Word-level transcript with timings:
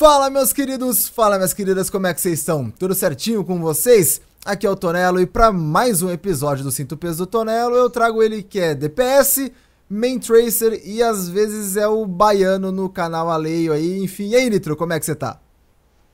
Fala, 0.00 0.30
meus 0.30 0.50
queridos, 0.50 1.10
fala, 1.10 1.36
minhas 1.36 1.52
queridas, 1.52 1.90
como 1.90 2.06
é 2.06 2.14
que 2.14 2.22
vocês 2.22 2.38
estão? 2.38 2.70
Tudo 2.70 2.94
certinho 2.94 3.44
com 3.44 3.60
vocês? 3.60 4.18
Aqui 4.46 4.66
é 4.66 4.70
o 4.70 4.74
Tonelo 4.74 5.20
e 5.20 5.26
para 5.26 5.52
mais 5.52 6.00
um 6.00 6.08
episódio 6.08 6.64
do 6.64 6.70
Cinto 6.70 6.96
Peso 6.96 7.18
do 7.18 7.26
Tonelo, 7.26 7.74
eu 7.74 7.90
trago 7.90 8.22
ele 8.22 8.42
que 8.42 8.58
é 8.58 8.74
DPS, 8.74 9.52
Main 9.90 10.18
Tracer 10.18 10.80
e 10.86 11.02
às 11.02 11.28
vezes 11.28 11.76
é 11.76 11.86
o 11.86 12.06
baiano 12.06 12.72
no 12.72 12.88
canal 12.88 13.28
Aleio 13.28 13.74
aí, 13.74 14.02
enfim. 14.02 14.30
E 14.30 14.36
aí, 14.36 14.48
Nitro, 14.48 14.74
como 14.74 14.94
é 14.94 14.98
que 14.98 15.04
você 15.04 15.14
tá? 15.14 15.38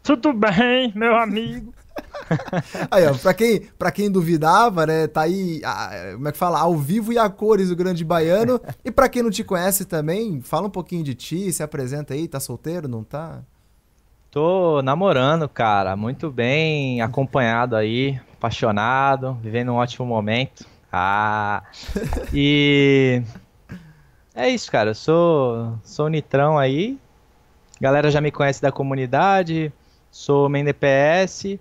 Tudo 0.02 0.32
bem, 0.32 0.92
meu 0.96 1.14
amigo. 1.14 1.72
aí, 2.90 3.06
ó, 3.06 3.14
pra 3.14 3.34
quem, 3.34 3.68
pra 3.78 3.92
quem 3.92 4.10
duvidava, 4.10 4.84
né, 4.84 5.06
tá 5.06 5.20
aí, 5.20 5.62
como 6.14 6.26
é 6.26 6.32
que 6.32 6.38
fala, 6.38 6.58
ao 6.58 6.76
vivo 6.76 7.12
e 7.12 7.18
a 7.20 7.30
cores 7.30 7.70
o 7.70 7.76
grande 7.76 8.04
baiano. 8.04 8.60
e 8.84 8.90
pra 8.90 9.08
quem 9.08 9.22
não 9.22 9.30
te 9.30 9.44
conhece 9.44 9.84
também, 9.84 10.40
fala 10.40 10.66
um 10.66 10.70
pouquinho 10.70 11.04
de 11.04 11.14
ti, 11.14 11.52
se 11.52 11.62
apresenta 11.62 12.14
aí, 12.14 12.26
tá 12.26 12.40
solteiro, 12.40 12.88
não 12.88 13.04
tá? 13.04 13.44
Tô 14.36 14.82
namorando, 14.82 15.48
cara, 15.48 15.96
muito 15.96 16.30
bem 16.30 17.00
acompanhado 17.00 17.74
aí, 17.74 18.20
apaixonado, 18.34 19.32
vivendo 19.40 19.72
um 19.72 19.76
ótimo 19.76 20.04
momento. 20.04 20.66
Ah, 20.92 21.62
e 22.34 23.22
é 24.34 24.50
isso, 24.50 24.70
cara. 24.70 24.90
Eu 24.90 24.94
sou, 24.94 25.78
sou 25.82 26.10
Nitrão 26.10 26.58
aí. 26.58 26.98
Galera 27.80 28.10
já 28.10 28.20
me 28.20 28.30
conhece 28.30 28.60
da 28.60 28.70
comunidade. 28.70 29.72
Sou 30.10 30.50
main 30.50 30.64
DPS. 30.64 31.58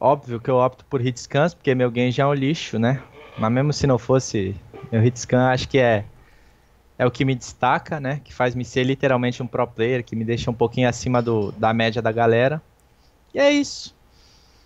Óbvio 0.00 0.40
que 0.40 0.50
eu 0.50 0.56
opto 0.56 0.84
por 0.84 1.00
hitscans, 1.00 1.54
porque 1.54 1.76
meu 1.76 1.92
game 1.92 2.10
já 2.10 2.24
é 2.24 2.26
um 2.26 2.34
lixo, 2.34 2.76
né? 2.76 3.00
Mas 3.38 3.52
mesmo 3.52 3.72
se 3.72 3.86
não 3.86 3.98
fosse 3.98 4.56
meu 4.90 5.06
hitscan, 5.06 5.50
acho 5.50 5.68
que 5.68 5.78
é 5.78 6.04
é 6.98 7.06
o 7.06 7.10
que 7.10 7.24
me 7.24 7.34
destaca, 7.34 8.00
né? 8.00 8.20
Que 8.24 8.34
faz 8.34 8.56
me 8.56 8.64
ser 8.64 8.82
literalmente 8.82 9.40
um 9.40 9.46
pro 9.46 9.66
player, 9.66 10.04
que 10.04 10.16
me 10.16 10.24
deixa 10.24 10.50
um 10.50 10.54
pouquinho 10.54 10.88
acima 10.88 11.22
do, 11.22 11.52
da 11.52 11.72
média 11.72 12.02
da 12.02 12.10
galera. 12.10 12.60
E 13.32 13.38
é 13.38 13.52
isso. 13.52 13.94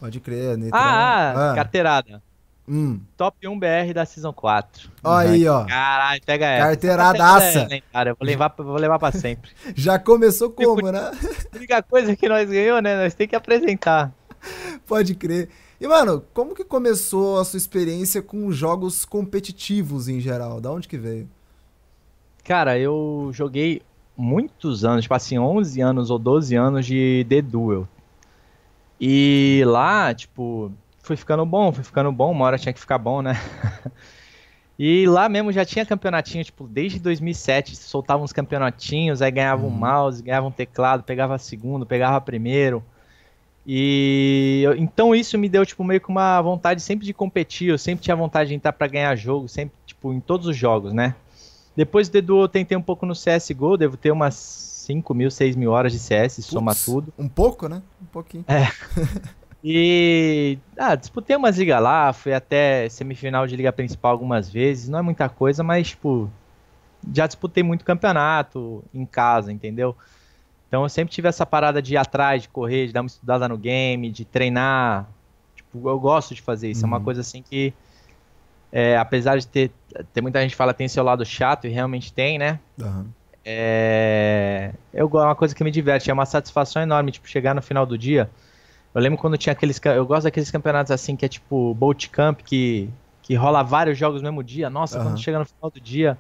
Pode 0.00 0.18
crer, 0.18 0.56
Nitro. 0.56 0.74
Ah, 0.74 1.52
ah, 1.52 1.54
carteirada. 1.54 2.22
Hum. 2.66 3.00
Top 3.16 3.36
1 3.46 3.58
BR 3.58 3.92
da 3.92 4.06
Season 4.06 4.32
4. 4.32 4.90
Olha 5.04 5.30
aí, 5.30 5.46
ó. 5.46 5.64
Caralho, 5.66 6.22
pega 6.24 6.46
essa. 6.46 6.66
Carteiradaça. 6.66 7.68
Cara, 7.92 8.10
eu 8.10 8.16
vou 8.18 8.26
levar, 8.26 8.54
vou 8.56 8.76
levar 8.76 8.98
pra 8.98 9.12
sempre. 9.12 9.50
Já 9.76 9.98
começou 9.98 10.50
como, 10.50 10.76
tipo, 10.76 10.90
né? 10.90 11.10
A 11.52 11.56
única 11.56 11.82
coisa 11.82 12.16
que 12.16 12.28
nós 12.28 12.48
ganhou, 12.48 12.80
né? 12.80 12.96
Nós 12.96 13.14
tem 13.14 13.28
que 13.28 13.36
apresentar. 13.36 14.12
Pode 14.86 15.14
crer. 15.14 15.50
E, 15.78 15.86
mano, 15.86 16.24
como 16.32 16.54
que 16.54 16.64
começou 16.64 17.38
a 17.38 17.44
sua 17.44 17.58
experiência 17.58 18.22
com 18.22 18.50
jogos 18.52 19.04
competitivos 19.04 20.08
em 20.08 20.20
geral? 20.20 20.60
Da 20.60 20.70
onde 20.70 20.88
que 20.88 20.96
veio? 20.96 21.28
Cara, 22.44 22.78
eu 22.78 23.30
joguei 23.32 23.82
muitos 24.16 24.84
anos, 24.84 25.04
tipo 25.04 25.14
assim, 25.14 25.38
11 25.38 25.80
anos 25.80 26.10
ou 26.10 26.18
12 26.18 26.54
anos 26.56 26.84
de 26.86 27.24
The 27.28 27.42
Duel. 27.42 27.88
E 29.00 29.62
lá, 29.66 30.14
tipo, 30.14 30.72
foi 31.02 31.16
ficando 31.16 31.44
bom, 31.44 31.72
foi 31.72 31.84
ficando 31.84 32.10
bom, 32.12 32.30
uma 32.30 32.44
hora 32.44 32.58
tinha 32.58 32.72
que 32.72 32.80
ficar 32.80 32.98
bom, 32.98 33.22
né? 33.22 33.40
e 34.78 35.06
lá 35.06 35.28
mesmo 35.28 35.52
já 35.52 35.64
tinha 35.64 35.86
campeonatinho, 35.86 36.44
tipo, 36.44 36.66
desde 36.66 36.98
2007, 37.00 37.76
soltavam 37.76 38.24
uns 38.24 38.32
campeonatinhos, 38.32 39.22
aí 39.22 39.30
ganhava 39.30 39.62
uhum. 39.62 39.68
um 39.68 39.76
mouse, 39.76 40.22
ganhava 40.22 40.46
um 40.46 40.52
teclado, 40.52 41.02
pegava 41.02 41.38
segundo, 41.38 41.86
pegava 41.86 42.20
primeiro. 42.20 42.82
E 43.66 44.64
então 44.76 45.14
isso 45.14 45.38
me 45.38 45.48
deu 45.48 45.64
tipo 45.64 45.84
meio 45.84 46.00
que 46.00 46.08
uma 46.08 46.40
vontade 46.42 46.82
sempre 46.82 47.06
de 47.06 47.14
competir, 47.14 47.68
eu 47.68 47.78
sempre 47.78 48.02
tinha 48.02 48.16
vontade 48.16 48.48
de 48.48 48.54
entrar 48.56 48.72
para 48.72 48.88
ganhar 48.88 49.14
jogo, 49.14 49.48
sempre 49.48 49.74
tipo 49.86 50.12
em 50.12 50.18
todos 50.18 50.48
os 50.48 50.56
jogos, 50.56 50.92
né? 50.92 51.14
Depois 51.74 52.08
do 52.08 52.18
Edu 52.18 52.42
eu 52.42 52.48
tentei 52.48 52.76
um 52.76 52.82
pouco 52.82 53.06
no 53.06 53.14
CSGO, 53.14 53.76
devo 53.76 53.96
ter 53.96 54.10
umas 54.10 54.34
5 54.34 55.14
mil, 55.14 55.30
6 55.30 55.56
mil 55.56 55.70
horas 55.70 55.92
de 55.92 55.98
CS, 55.98 56.44
soma 56.44 56.74
tudo. 56.74 57.12
Um 57.18 57.28
pouco, 57.28 57.68
né? 57.68 57.82
Um 58.00 58.06
pouquinho. 58.06 58.44
É. 58.48 58.68
e 59.64 60.58
ah, 60.76 60.94
disputei 60.94 61.36
umas 61.36 61.56
ligas 61.56 61.80
lá, 61.80 62.12
fui 62.12 62.34
até 62.34 62.88
semifinal 62.88 63.46
de 63.46 63.56
liga 63.56 63.72
principal 63.72 64.12
algumas 64.12 64.50
vezes, 64.50 64.88
não 64.88 64.98
é 64.98 65.02
muita 65.02 65.28
coisa, 65.28 65.62
mas 65.62 65.88
tipo, 65.88 66.30
já 67.12 67.26
disputei 67.26 67.62
muito 67.62 67.84
campeonato 67.84 68.84
em 68.92 69.06
casa, 69.06 69.52
entendeu? 69.52 69.96
Então 70.68 70.82
eu 70.82 70.88
sempre 70.88 71.14
tive 71.14 71.28
essa 71.28 71.46
parada 71.46 71.80
de 71.80 71.94
ir 71.94 71.96
atrás, 71.96 72.42
de 72.42 72.48
correr, 72.48 72.86
de 72.86 72.92
dar 72.92 73.02
uma 73.02 73.06
estudada 73.06 73.48
no 73.48 73.58
game, 73.58 74.10
de 74.10 74.24
treinar. 74.24 75.06
Tipo, 75.54 75.88
eu 75.88 76.00
gosto 76.00 76.34
de 76.34 76.42
fazer 76.42 76.70
isso, 76.70 76.80
uhum. 76.80 76.86
é 76.86 76.88
uma 76.88 76.98
uhum. 76.98 77.04
coisa 77.04 77.20
assim 77.20 77.42
que 77.42 77.72
é, 78.72 78.96
apesar 78.96 79.38
de 79.38 79.46
ter, 79.46 79.70
ter 80.14 80.22
muita 80.22 80.40
gente 80.40 80.52
que 80.52 80.56
fala 80.56 80.72
tem 80.72 80.88
seu 80.88 81.04
lado 81.04 81.24
chato, 81.24 81.66
e 81.66 81.70
realmente 81.70 82.12
tem, 82.12 82.38
né? 82.38 82.58
Uhum. 82.80 83.04
É, 83.44 84.72
eu, 84.94 85.10
é 85.12 85.24
uma 85.24 85.34
coisa 85.34 85.54
que 85.54 85.62
me 85.62 85.70
diverte, 85.70 86.10
é 86.10 86.12
uma 86.12 86.24
satisfação 86.24 86.80
enorme, 86.80 87.12
tipo, 87.12 87.28
chegar 87.28 87.54
no 87.54 87.60
final 87.60 87.84
do 87.84 87.98
dia. 87.98 88.30
Eu 88.94 89.00
lembro 89.00 89.18
quando 89.18 89.36
tinha 89.36 89.52
aqueles. 89.52 89.80
Eu 89.84 90.06
gosto 90.06 90.24
daqueles 90.24 90.50
campeonatos 90.50 90.90
assim, 90.90 91.16
que 91.16 91.24
é 91.24 91.28
tipo 91.28 91.74
Bolt 91.74 92.08
Camp, 92.08 92.40
que, 92.42 92.88
que 93.22 93.34
rola 93.34 93.62
vários 93.62 93.96
jogos 93.98 94.22
no 94.22 94.28
mesmo 94.28 94.42
dia. 94.42 94.68
Nossa, 94.68 94.98
uhum. 94.98 95.04
quando 95.04 95.20
chega 95.20 95.38
no 95.38 95.44
final 95.44 95.70
do 95.70 95.80
dia. 95.80 96.18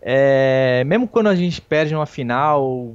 É, 0.00 0.82
mesmo 0.84 1.06
quando 1.06 1.26
a 1.28 1.34
gente 1.34 1.60
perde 1.60 1.94
uma 1.94 2.06
final, 2.06 2.94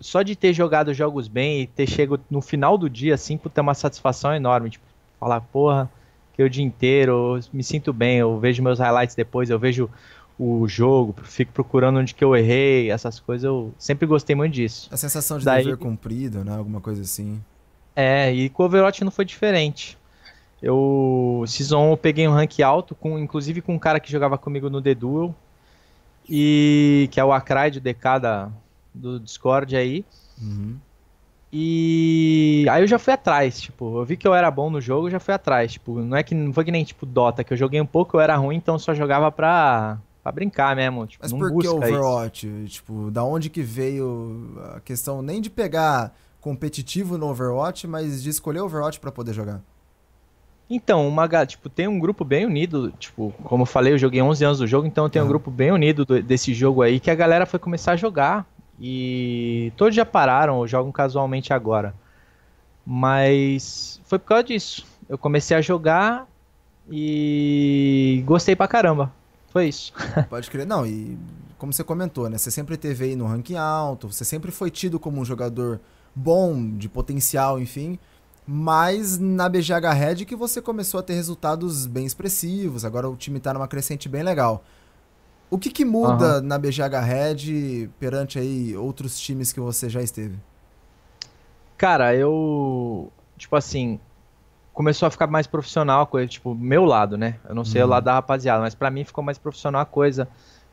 só 0.00 0.22
de 0.22 0.34
ter 0.34 0.52
jogado 0.52 0.92
jogos 0.92 1.28
bem 1.28 1.62
e 1.62 1.66
ter 1.66 1.86
chegado 1.86 2.20
no 2.30 2.40
final 2.40 2.76
do 2.76 2.90
dia, 2.90 3.14
assim, 3.14 3.38
ter 3.38 3.60
uma 3.60 3.74
satisfação 3.74 4.34
enorme. 4.34 4.70
Tipo, 4.70 4.84
falar, 5.20 5.40
porra, 5.40 5.90
que 6.32 6.42
o 6.42 6.50
dia 6.50 6.64
inteiro, 6.64 7.36
eu 7.36 7.40
me 7.52 7.62
sinto 7.62 7.92
bem, 7.92 8.18
eu 8.18 8.38
vejo 8.38 8.62
meus 8.62 8.78
highlights 8.78 9.14
depois, 9.14 9.50
eu 9.50 9.58
vejo 9.58 9.90
o 10.38 10.66
jogo, 10.66 11.14
fico 11.22 11.52
procurando 11.52 11.98
onde 11.98 12.14
que 12.14 12.24
eu 12.24 12.34
errei, 12.34 12.90
essas 12.90 13.20
coisas, 13.20 13.44
eu 13.44 13.72
sempre 13.78 14.06
gostei 14.06 14.34
muito 14.34 14.54
disso. 14.54 14.88
A 14.90 14.96
sensação 14.96 15.38
de 15.38 15.44
Daí, 15.44 15.64
dever 15.64 15.76
cumprido, 15.76 16.44
né? 16.44 16.56
Alguma 16.56 16.80
coisa 16.80 17.02
assim. 17.02 17.40
É, 17.94 18.32
e 18.32 18.48
com 18.48 18.62
o 18.62 18.66
Overwatch 18.66 19.04
não 19.04 19.10
foi 19.10 19.24
diferente. 19.24 19.98
Eu, 20.62 21.44
Season 21.46 21.88
1 21.88 21.90
eu 21.90 21.96
peguei 21.96 22.26
um 22.26 22.32
rank 22.32 22.60
alto, 22.60 22.94
com, 22.94 23.18
inclusive 23.18 23.60
com 23.60 23.74
um 23.74 23.78
cara 23.78 24.00
que 24.00 24.10
jogava 24.10 24.38
comigo 24.38 24.70
no 24.70 24.80
The 24.80 24.94
Duel, 24.94 25.34
e 26.28 27.08
que 27.10 27.20
é 27.20 27.24
o 27.24 27.32
Akride, 27.32 27.78
o 27.78 27.80
DK 27.80 28.20
da, 28.20 28.50
do 28.94 29.20
Discord 29.20 29.76
aí. 29.76 30.04
Uhum. 30.40 30.76
E 31.54 32.64
aí 32.70 32.82
eu 32.82 32.86
já 32.86 32.98
fui 32.98 33.12
atrás, 33.12 33.60
tipo, 33.60 33.98
eu 33.98 34.04
vi 34.06 34.16
que 34.16 34.26
eu 34.26 34.32
era 34.32 34.50
bom 34.50 34.70
no 34.70 34.80
jogo, 34.80 35.08
eu 35.08 35.10
já 35.10 35.20
fui 35.20 35.34
atrás, 35.34 35.72
tipo, 35.72 36.00
não 36.00 36.16
é 36.16 36.22
que 36.22 36.34
não 36.34 36.50
foi 36.50 36.64
que 36.64 36.70
nem 36.72 36.82
tipo 36.82 37.04
Dota, 37.04 37.44
que 37.44 37.52
eu 37.52 37.56
joguei 37.58 37.78
um 37.78 37.86
pouco, 37.86 38.16
eu 38.16 38.20
era 38.22 38.34
ruim, 38.36 38.56
então 38.56 38.78
só 38.78 38.94
jogava 38.94 39.30
pra, 39.30 39.98
pra 40.22 40.32
brincar 40.32 40.74
mesmo, 40.74 41.06
tipo, 41.06 41.22
Mas 41.22 41.30
não 41.30 41.38
por 41.38 41.60
que 41.60 41.68
Overwatch? 41.68 42.46
Isso. 42.46 42.76
Tipo, 42.76 43.10
da 43.10 43.22
onde 43.22 43.50
que 43.50 43.60
veio 43.60 44.58
a 44.74 44.80
questão 44.80 45.20
nem 45.20 45.42
de 45.42 45.50
pegar 45.50 46.14
competitivo 46.40 47.18
no 47.18 47.28
Overwatch, 47.28 47.86
mas 47.86 48.22
de 48.22 48.30
escolher 48.30 48.60
Overwatch 48.60 48.98
para 48.98 49.12
poder 49.12 49.34
jogar? 49.34 49.60
Então, 50.70 51.06
uma, 51.06 51.28
tipo, 51.44 51.68
tem 51.68 51.86
um 51.86 51.98
grupo 51.98 52.24
bem 52.24 52.46
unido, 52.46 52.90
tipo, 52.98 53.30
como 53.44 53.64
eu 53.64 53.66
falei, 53.66 53.92
eu 53.92 53.98
joguei 53.98 54.22
11 54.22 54.42
anos 54.42 54.58
do 54.58 54.66
jogo, 54.66 54.86
então 54.86 55.10
tem 55.10 55.20
um 55.20 55.28
grupo 55.28 55.50
bem 55.50 55.70
unido 55.70 56.06
do, 56.06 56.22
desse 56.22 56.54
jogo 56.54 56.80
aí 56.80 56.98
que 56.98 57.10
a 57.10 57.14
galera 57.14 57.44
foi 57.44 57.58
começar 57.58 57.92
a 57.92 57.96
jogar 57.96 58.46
e 58.80 59.72
todos 59.76 59.94
já 59.94 60.04
pararam 60.04 60.56
ou 60.56 60.66
jogam 60.66 60.92
casualmente 60.92 61.52
agora. 61.52 61.94
Mas 62.84 64.00
foi 64.04 64.18
por 64.18 64.26
causa 64.26 64.44
disso. 64.44 64.86
Eu 65.08 65.16
comecei 65.16 65.56
a 65.56 65.60
jogar 65.60 66.26
e 66.90 68.22
gostei 68.26 68.56
pra 68.56 68.66
caramba. 68.68 69.12
Foi 69.50 69.68
isso. 69.68 69.92
Pode 70.28 70.50
crer. 70.50 70.66
Não, 70.66 70.86
e 70.86 71.18
como 71.58 71.72
você 71.72 71.84
comentou, 71.84 72.28
né? 72.28 72.38
Você 72.38 72.50
sempre 72.50 72.76
teve 72.76 73.04
aí 73.04 73.16
no 73.16 73.26
ranking 73.26 73.56
alto, 73.56 74.10
você 74.10 74.24
sempre 74.24 74.50
foi 74.50 74.70
tido 74.70 74.98
como 74.98 75.20
um 75.20 75.24
jogador 75.24 75.80
bom, 76.14 76.76
de 76.76 76.88
potencial, 76.88 77.60
enfim. 77.60 77.98
Mas 78.46 79.18
na 79.18 79.48
BGH 79.48 79.92
Red 79.94 80.24
que 80.24 80.34
você 80.34 80.60
começou 80.60 80.98
a 80.98 81.02
ter 81.02 81.14
resultados 81.14 81.86
bem 81.86 82.04
expressivos. 82.04 82.84
Agora 82.84 83.08
o 83.08 83.16
time 83.16 83.38
tá 83.38 83.54
numa 83.54 83.68
crescente 83.68 84.08
bem 84.08 84.22
legal. 84.22 84.64
O 85.52 85.58
que, 85.58 85.68
que 85.68 85.84
muda 85.84 86.38
uhum. 86.38 86.46
na 86.46 86.56
BGH 86.56 86.98
Red 87.04 87.90
perante 88.00 88.38
aí 88.38 88.74
outros 88.74 89.20
times 89.20 89.52
que 89.52 89.60
você 89.60 89.86
já 89.86 90.00
esteve? 90.00 90.38
Cara, 91.76 92.16
eu. 92.16 93.12
Tipo 93.36 93.56
assim. 93.56 94.00
Começou 94.72 95.06
a 95.06 95.10
ficar 95.10 95.26
mais 95.26 95.46
profissional 95.46 96.00
a 96.00 96.06
coisa, 96.06 96.26
tipo, 96.26 96.54
meu 96.54 96.86
lado, 96.86 97.18
né? 97.18 97.36
Eu 97.46 97.54
não 97.54 97.66
sei 97.66 97.82
uhum. 97.82 97.88
o 97.88 97.90
lado 97.90 98.04
da 98.04 98.14
rapaziada, 98.14 98.62
mas 98.62 98.74
para 98.74 98.90
mim 98.90 99.04
ficou 99.04 99.22
mais 99.22 99.36
profissional 99.36 99.82
a 99.82 99.84
coisa. 99.84 100.26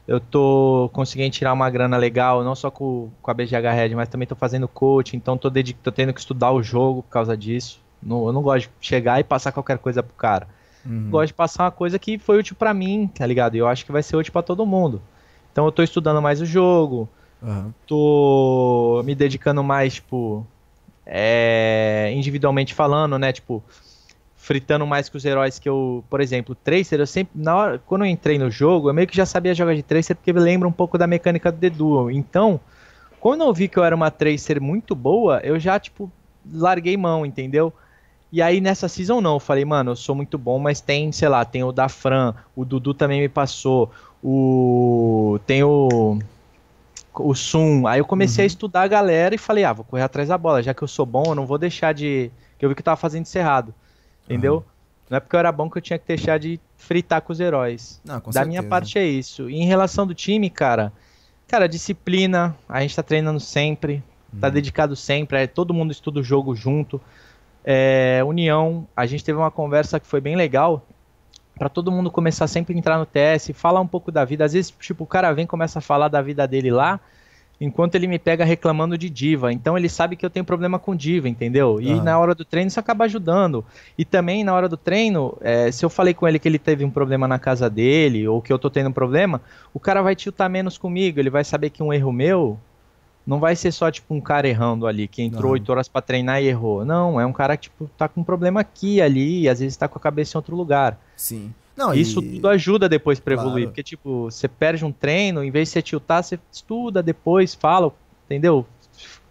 Eu 0.07 0.21
tô 0.21 0.89
conseguindo 0.93 1.31
tirar 1.31 1.51
uma 1.51 1.69
grana 1.69 1.97
legal, 1.97 2.41
não 2.41 2.55
só 2.55 2.71
com, 2.71 3.09
com 3.21 3.29
a 3.29 3.33
BGH 3.33 3.73
Red, 3.75 3.95
mas 3.95 4.07
também 4.07 4.25
tô 4.25 4.35
fazendo 4.35 4.65
coach, 4.65 5.17
então 5.17 5.37
tô, 5.37 5.49
dedic... 5.49 5.77
tô 5.83 5.91
tendo 5.91 6.13
que 6.13 6.21
estudar 6.21 6.53
o 6.53 6.63
jogo 6.63 7.03
por 7.03 7.09
causa 7.09 7.35
disso. 7.35 7.81
Não, 8.01 8.27
eu 8.27 8.31
não 8.31 8.41
gosto 8.41 8.69
de 8.79 8.87
chegar 8.87 9.19
e 9.19 9.25
passar 9.25 9.51
qualquer 9.51 9.77
coisa 9.77 10.01
pro 10.01 10.15
cara. 10.15 10.47
Uhum. 10.85 11.09
Gosto 11.09 11.27
de 11.27 11.33
passar 11.33 11.63
uma 11.65 11.71
coisa 11.71 11.99
que 11.99 12.17
foi 12.17 12.39
útil 12.39 12.55
para 12.55 12.73
mim, 12.73 13.09
tá 13.13 13.25
ligado? 13.25 13.55
E 13.55 13.57
eu 13.59 13.67
acho 13.67 13.85
que 13.85 13.91
vai 13.91 14.03
ser 14.03 14.15
útil 14.15 14.33
para 14.33 14.41
todo 14.41 14.65
mundo. 14.65 15.01
Então 15.51 15.65
eu 15.65 15.71
tô 15.71 15.83
estudando 15.83 16.21
mais 16.21 16.41
o 16.41 16.45
jogo, 16.45 17.09
uhum. 17.41 17.73
tô 17.85 19.01
me 19.05 19.13
dedicando 19.15 19.63
mais, 19.63 19.95
tipo, 19.95 20.45
é, 21.05 22.11
individualmente 22.15 22.73
falando, 22.73 23.17
né? 23.19 23.31
Tipo, 23.33 23.63
fritando 24.35 24.87
mais 24.87 25.09
com 25.09 25.17
os 25.17 25.25
heróis 25.25 25.59
que 25.59 25.67
eu, 25.69 26.03
por 26.09 26.21
exemplo, 26.21 26.55
Tracer, 26.55 26.99
eu 26.99 27.07
sempre, 27.07 27.39
na 27.39 27.55
hora, 27.55 27.81
quando 27.85 28.03
eu 28.03 28.09
entrei 28.09 28.39
no 28.39 28.49
jogo, 28.49 28.89
eu 28.89 28.93
meio 28.93 29.07
que 29.07 29.15
já 29.15 29.25
sabia 29.25 29.53
jogar 29.53 29.75
de 29.75 29.83
Tracer 29.83 30.15
porque 30.15 30.31
lembra 30.31 30.67
um 30.67 30.71
pouco 30.71 30.97
da 30.97 31.05
mecânica 31.05 31.51
do 31.51 31.57
The 31.59 31.69
Duel. 31.69 32.09
Então, 32.11 32.59
Quando 33.19 33.43
eu 33.43 33.53
vi 33.53 33.67
que 33.67 33.77
eu 33.77 33.83
era 33.83 33.95
uma 33.95 34.09
tracer 34.09 34.61
muito 34.61 34.95
boa, 34.95 35.39
eu 35.43 35.59
já, 35.59 35.79
tipo, 35.79 36.11
larguei 36.51 36.95
mão, 36.95 37.25
entendeu? 37.25 37.73
E 38.31 38.41
aí 38.41 38.61
nessa 38.61 38.87
season 38.87 39.21
não, 39.21 39.35
eu 39.35 39.39
falei, 39.39 39.65
mano, 39.65 39.91
eu 39.91 39.95
sou 39.95 40.13
muito 40.13 40.37
bom, 40.37 40.59
mas 40.59 40.79
tem, 40.79 41.11
sei 41.11 41.27
lá, 41.27 41.43
tem 41.43 41.63
o 41.63 41.71
da 41.71 41.89
Fran, 41.89 42.35
o 42.55 42.63
Dudu 42.63 42.93
também 42.93 43.21
me 43.21 43.29
passou, 43.29 43.91
o. 44.23 45.39
Tem 45.45 45.63
o. 45.63 46.19
O 47.15 47.35
Sum. 47.35 47.85
Aí 47.85 47.99
eu 47.99 48.05
comecei 48.05 48.43
uhum. 48.43 48.45
a 48.45 48.47
estudar 48.47 48.81
a 48.83 48.87
galera 48.87 49.35
e 49.35 49.37
falei, 49.37 49.65
ah, 49.65 49.73
vou 49.73 49.83
correr 49.83 50.03
atrás 50.03 50.29
da 50.29 50.37
bola, 50.37 50.63
já 50.63 50.73
que 50.73 50.81
eu 50.81 50.87
sou 50.87 51.05
bom, 51.05 51.23
eu 51.27 51.35
não 51.35 51.45
vou 51.45 51.57
deixar 51.57 51.93
de. 51.93 52.31
Que 52.57 52.65
eu 52.65 52.69
vi 52.69 52.75
que 52.75 52.81
eu 52.81 52.85
tava 52.85 52.97
fazendo 52.97 53.25
isso 53.25 53.37
errado. 53.37 53.73
Entendeu? 54.25 54.55
Uhum. 54.55 54.63
Não 55.09 55.17
é 55.17 55.19
porque 55.19 55.35
eu 55.35 55.39
era 55.39 55.51
bom 55.51 55.69
que 55.69 55.77
eu 55.77 55.81
tinha 55.81 55.97
que 55.97 56.07
deixar 56.07 56.37
de 56.37 56.59
fritar 56.77 57.21
com 57.21 57.33
os 57.33 57.39
heróis. 57.39 57.99
Não, 58.05 58.21
com 58.21 58.29
da 58.29 58.41
certeza. 58.41 58.47
minha 58.47 58.63
parte 58.63 58.99
é 58.99 59.05
isso. 59.05 59.49
E 59.49 59.55
em 59.55 59.65
relação 59.65 60.05
do 60.05 60.13
time, 60.13 60.49
cara, 60.49 60.93
cara, 61.47 61.67
disciplina, 61.67 62.55
a 62.67 62.81
gente 62.81 62.95
tá 62.95 63.01
treinando 63.01 63.39
sempre, 63.39 64.03
tá 64.39 64.47
uhum. 64.47 64.53
dedicado 64.53 64.95
sempre, 64.95 65.39
é, 65.39 65.47
todo 65.47 65.73
mundo 65.73 65.91
estuda 65.91 66.19
o 66.19 66.23
jogo 66.23 66.55
junto. 66.55 67.01
É, 67.63 68.21
união, 68.25 68.87
a 68.95 69.05
gente 69.05 69.23
teve 69.23 69.37
uma 69.37 69.51
conversa 69.51 69.99
que 69.99 70.07
foi 70.07 70.21
bem 70.21 70.35
legal, 70.35 70.85
para 71.59 71.67
todo 71.67 71.91
mundo 71.91 72.09
começar 72.09 72.47
sempre 72.47 72.73
a 72.73 72.77
entrar 72.77 72.97
no 72.97 73.05
TS, 73.05 73.51
falar 73.53 73.81
um 73.81 73.87
pouco 73.87 74.11
da 74.11 74.23
vida. 74.23 74.45
Às 74.45 74.53
vezes, 74.53 74.73
tipo, 74.79 75.03
o 75.03 75.07
cara 75.07 75.33
vem 75.33 75.45
começa 75.45 75.79
a 75.79 75.81
falar 75.81 76.07
da 76.07 76.21
vida 76.21 76.47
dele 76.47 76.71
lá, 76.71 77.01
enquanto 77.59 77.95
ele 77.95 78.07
me 78.07 78.17
pega 78.17 78.45
reclamando 78.45 78.97
de 78.97 79.09
diva. 79.09 79.51
Então 79.51 79.77
ele 79.77 79.89
sabe 79.89 80.15
que 80.15 80.25
eu 80.25 80.29
tenho 80.29 80.45
problema 80.45 80.79
com 80.79 80.95
diva, 80.95 81.27
entendeu? 81.27 81.81
E 81.81 81.99
na 81.99 82.17
hora 82.17 82.33
do 82.33 82.45
treino 82.45 82.69
isso 82.69 82.79
acaba 82.79 83.03
ajudando. 83.03 83.65
E 83.97 84.05
também 84.05 84.43
na 84.43 84.53
hora 84.53 84.69
do 84.69 84.77
treino, 84.77 85.37
é, 85.41 85.69
se 85.69 85.83
eu 85.83 85.89
falei 85.89 86.13
com 86.13 86.25
ele 86.25 86.39
que 86.39 86.47
ele 86.47 86.57
teve 86.57 86.85
um 86.85 86.89
problema 86.89 87.27
na 87.27 87.37
casa 87.37 87.69
dele, 87.69 88.25
ou 88.25 88.41
que 88.41 88.53
eu 88.53 88.57
tô 88.57 88.69
tendo 88.69 88.89
um 88.89 88.93
problema, 88.93 89.41
o 89.73 89.79
cara 89.79 90.01
vai 90.01 90.15
tiltar 90.15 90.49
menos 90.49 90.77
comigo, 90.77 91.19
ele 91.19 91.29
vai 91.29 91.43
saber 91.43 91.69
que 91.71 91.83
um 91.83 91.91
erro 91.91 92.13
meu 92.13 92.57
não 93.25 93.39
vai 93.39 93.55
ser 93.55 93.71
só 93.71 93.91
tipo 93.91 94.13
um 94.13 94.21
cara 94.21 94.47
errando 94.47 94.87
ali, 94.87 95.07
que 95.07 95.21
entrou 95.21 95.51
oito 95.53 95.71
horas 95.71 95.87
para 95.87 96.01
treinar 96.01 96.41
e 96.41 96.47
errou. 96.47 96.83
Não, 96.83 97.19
é 97.19 97.25
um 97.25 97.33
cara 97.33 97.55
que 97.55 97.63
tipo, 97.63 97.89
tá 97.97 98.07
com 98.07 98.21
um 98.21 98.23
problema 98.23 98.61
aqui 98.61 99.01
ali, 99.01 99.41
e 99.41 99.49
às 99.49 99.59
vezes 99.59 99.77
tá 99.77 99.87
com 99.87 99.97
a 99.97 100.01
cabeça 100.01 100.35
em 100.35 100.39
outro 100.39 100.55
lugar. 100.55 100.99
Sim. 101.15 101.53
Não, 101.79 101.93
Isso 101.93 102.19
e... 102.21 102.33
tudo 102.33 102.49
ajuda 102.49 102.89
depois 102.89 103.21
para 103.21 103.35
claro. 103.35 103.49
evoluir, 103.49 103.67
porque 103.67 103.83
tipo, 103.83 104.29
você 104.29 104.49
perde 104.49 104.83
um 104.83 104.91
treino, 104.91 105.41
em 105.41 105.49
vez 105.49 105.69
de 105.69 105.73
você 105.73 105.81
tiltar, 105.81 106.23
você 106.23 106.37
estuda 106.51 107.01
depois, 107.01 107.55
fala, 107.55 107.93
entendeu? 108.25 108.65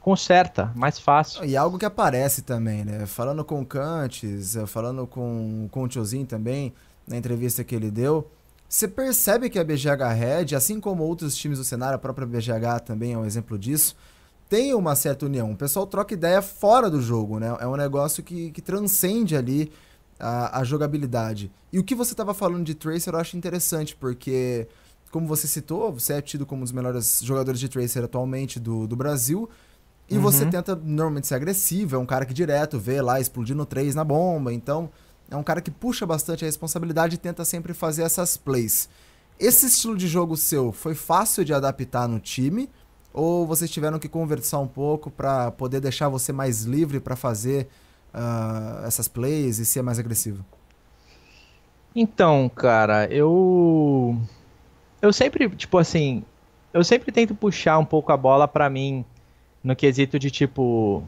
Conserta, 0.00 0.72
mais 0.74 0.98
fácil. 0.98 1.44
E 1.44 1.56
algo 1.56 1.78
que 1.78 1.84
aparece 1.84 2.40
também, 2.40 2.84
né? 2.84 3.04
Falando 3.04 3.44
com 3.44 3.60
o 3.60 3.66
Cantes, 3.66 4.56
falando 4.66 5.06
com, 5.06 5.68
com 5.70 5.82
o 5.82 5.88
Tiozinho 5.88 6.24
também, 6.24 6.72
na 7.06 7.18
entrevista 7.18 7.62
que 7.62 7.74
ele 7.74 7.90
deu, 7.90 8.26
você 8.68 8.86
percebe 8.86 9.48
que 9.48 9.58
a 9.58 9.64
BGH 9.64 10.12
Red, 10.14 10.54
assim 10.54 10.78
como 10.78 11.02
outros 11.02 11.34
times 11.34 11.58
do 11.58 11.64
cenário, 11.64 11.96
a 11.96 11.98
própria 11.98 12.26
BGH 12.26 12.80
também 12.84 13.14
é 13.14 13.18
um 13.18 13.24
exemplo 13.24 13.58
disso, 13.58 13.96
tem 14.48 14.74
uma 14.74 14.94
certa 14.94 15.24
união. 15.24 15.52
O 15.52 15.56
pessoal 15.56 15.86
troca 15.86 16.12
ideia 16.12 16.42
fora 16.42 16.90
do 16.90 17.00
jogo, 17.00 17.38
né? 17.38 17.56
É 17.60 17.66
um 17.66 17.76
negócio 17.76 18.22
que, 18.22 18.50
que 18.50 18.60
transcende 18.60 19.34
ali 19.34 19.72
a, 20.20 20.60
a 20.60 20.64
jogabilidade. 20.64 21.50
E 21.72 21.78
o 21.78 21.84
que 21.84 21.94
você 21.94 22.12
estava 22.12 22.34
falando 22.34 22.64
de 22.64 22.74
Tracer 22.74 23.14
eu 23.14 23.18
acho 23.18 23.36
interessante, 23.36 23.96
porque, 23.96 24.68
como 25.10 25.26
você 25.26 25.46
citou, 25.46 25.92
você 25.92 26.14
é 26.14 26.20
tido 26.20 26.44
como 26.44 26.60
um 26.60 26.64
dos 26.64 26.72
melhores 26.72 27.20
jogadores 27.22 27.60
de 27.60 27.68
Tracer 27.68 28.04
atualmente 28.04 28.60
do, 28.60 28.86
do 28.86 28.96
Brasil. 28.96 29.48
E 30.10 30.16
uhum. 30.16 30.22
você 30.22 30.44
tenta 30.46 30.74
normalmente 30.74 31.26
ser 31.26 31.34
agressivo, 31.34 31.96
é 31.96 31.98
um 31.98 32.06
cara 32.06 32.24
que 32.24 32.32
direto 32.32 32.78
vê 32.78 33.00
lá 33.00 33.20
explodindo 33.20 33.64
3 33.66 33.94
na 33.94 34.04
bomba, 34.04 34.52
então 34.52 34.90
é 35.30 35.36
um 35.36 35.42
cara 35.42 35.60
que 35.60 35.70
puxa 35.70 36.06
bastante 36.06 36.44
a 36.44 36.46
responsabilidade 36.46 37.16
e 37.16 37.18
tenta 37.18 37.44
sempre 37.44 37.74
fazer 37.74 38.02
essas 38.02 38.36
plays. 38.36 38.88
Esse 39.38 39.66
estilo 39.66 39.96
de 39.96 40.08
jogo 40.08 40.36
seu 40.36 40.72
foi 40.72 40.94
fácil 40.94 41.44
de 41.44 41.54
adaptar 41.54 42.08
no 42.08 42.18
time? 42.18 42.68
Ou 43.12 43.46
vocês 43.46 43.70
tiveram 43.70 43.98
que 43.98 44.08
conversar 44.08 44.58
um 44.58 44.66
pouco 44.66 45.10
para 45.10 45.50
poder 45.50 45.80
deixar 45.80 46.08
você 46.08 46.32
mais 46.32 46.64
livre 46.64 47.00
para 47.00 47.16
fazer 47.16 47.68
uh, 48.14 48.84
essas 48.86 49.08
plays 49.08 49.58
e 49.58 49.66
ser 49.66 49.82
mais 49.82 49.98
agressivo? 49.98 50.44
Então, 51.94 52.48
cara, 52.48 53.06
eu 53.06 54.16
eu 55.00 55.12
sempre, 55.12 55.48
tipo 55.50 55.78
assim, 55.78 56.24
eu 56.72 56.82
sempre 56.84 57.12
tento 57.12 57.34
puxar 57.34 57.78
um 57.78 57.84
pouco 57.84 58.12
a 58.12 58.16
bola 58.16 58.46
para 58.46 58.68
mim 58.68 59.04
no 59.62 59.74
quesito 59.74 60.18
de 60.18 60.30
tipo, 60.30 61.02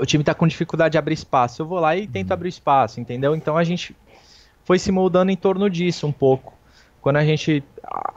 o 0.00 0.06
time 0.06 0.22
tá 0.22 0.34
com 0.34 0.46
dificuldade 0.46 0.92
de 0.92 0.98
abrir 0.98 1.14
espaço. 1.14 1.62
Eu 1.62 1.66
vou 1.66 1.80
lá 1.80 1.96
e 1.96 2.06
tento 2.06 2.28
uhum. 2.28 2.34
abrir 2.34 2.48
espaço, 2.48 3.00
entendeu? 3.00 3.34
Então 3.34 3.56
a 3.56 3.64
gente 3.64 3.96
foi 4.64 4.78
se 4.78 4.92
moldando 4.92 5.30
em 5.30 5.36
torno 5.36 5.70
disso 5.70 6.06
um 6.06 6.12
pouco. 6.12 6.52
Quando 7.00 7.16
a 7.16 7.24
gente, 7.24 7.62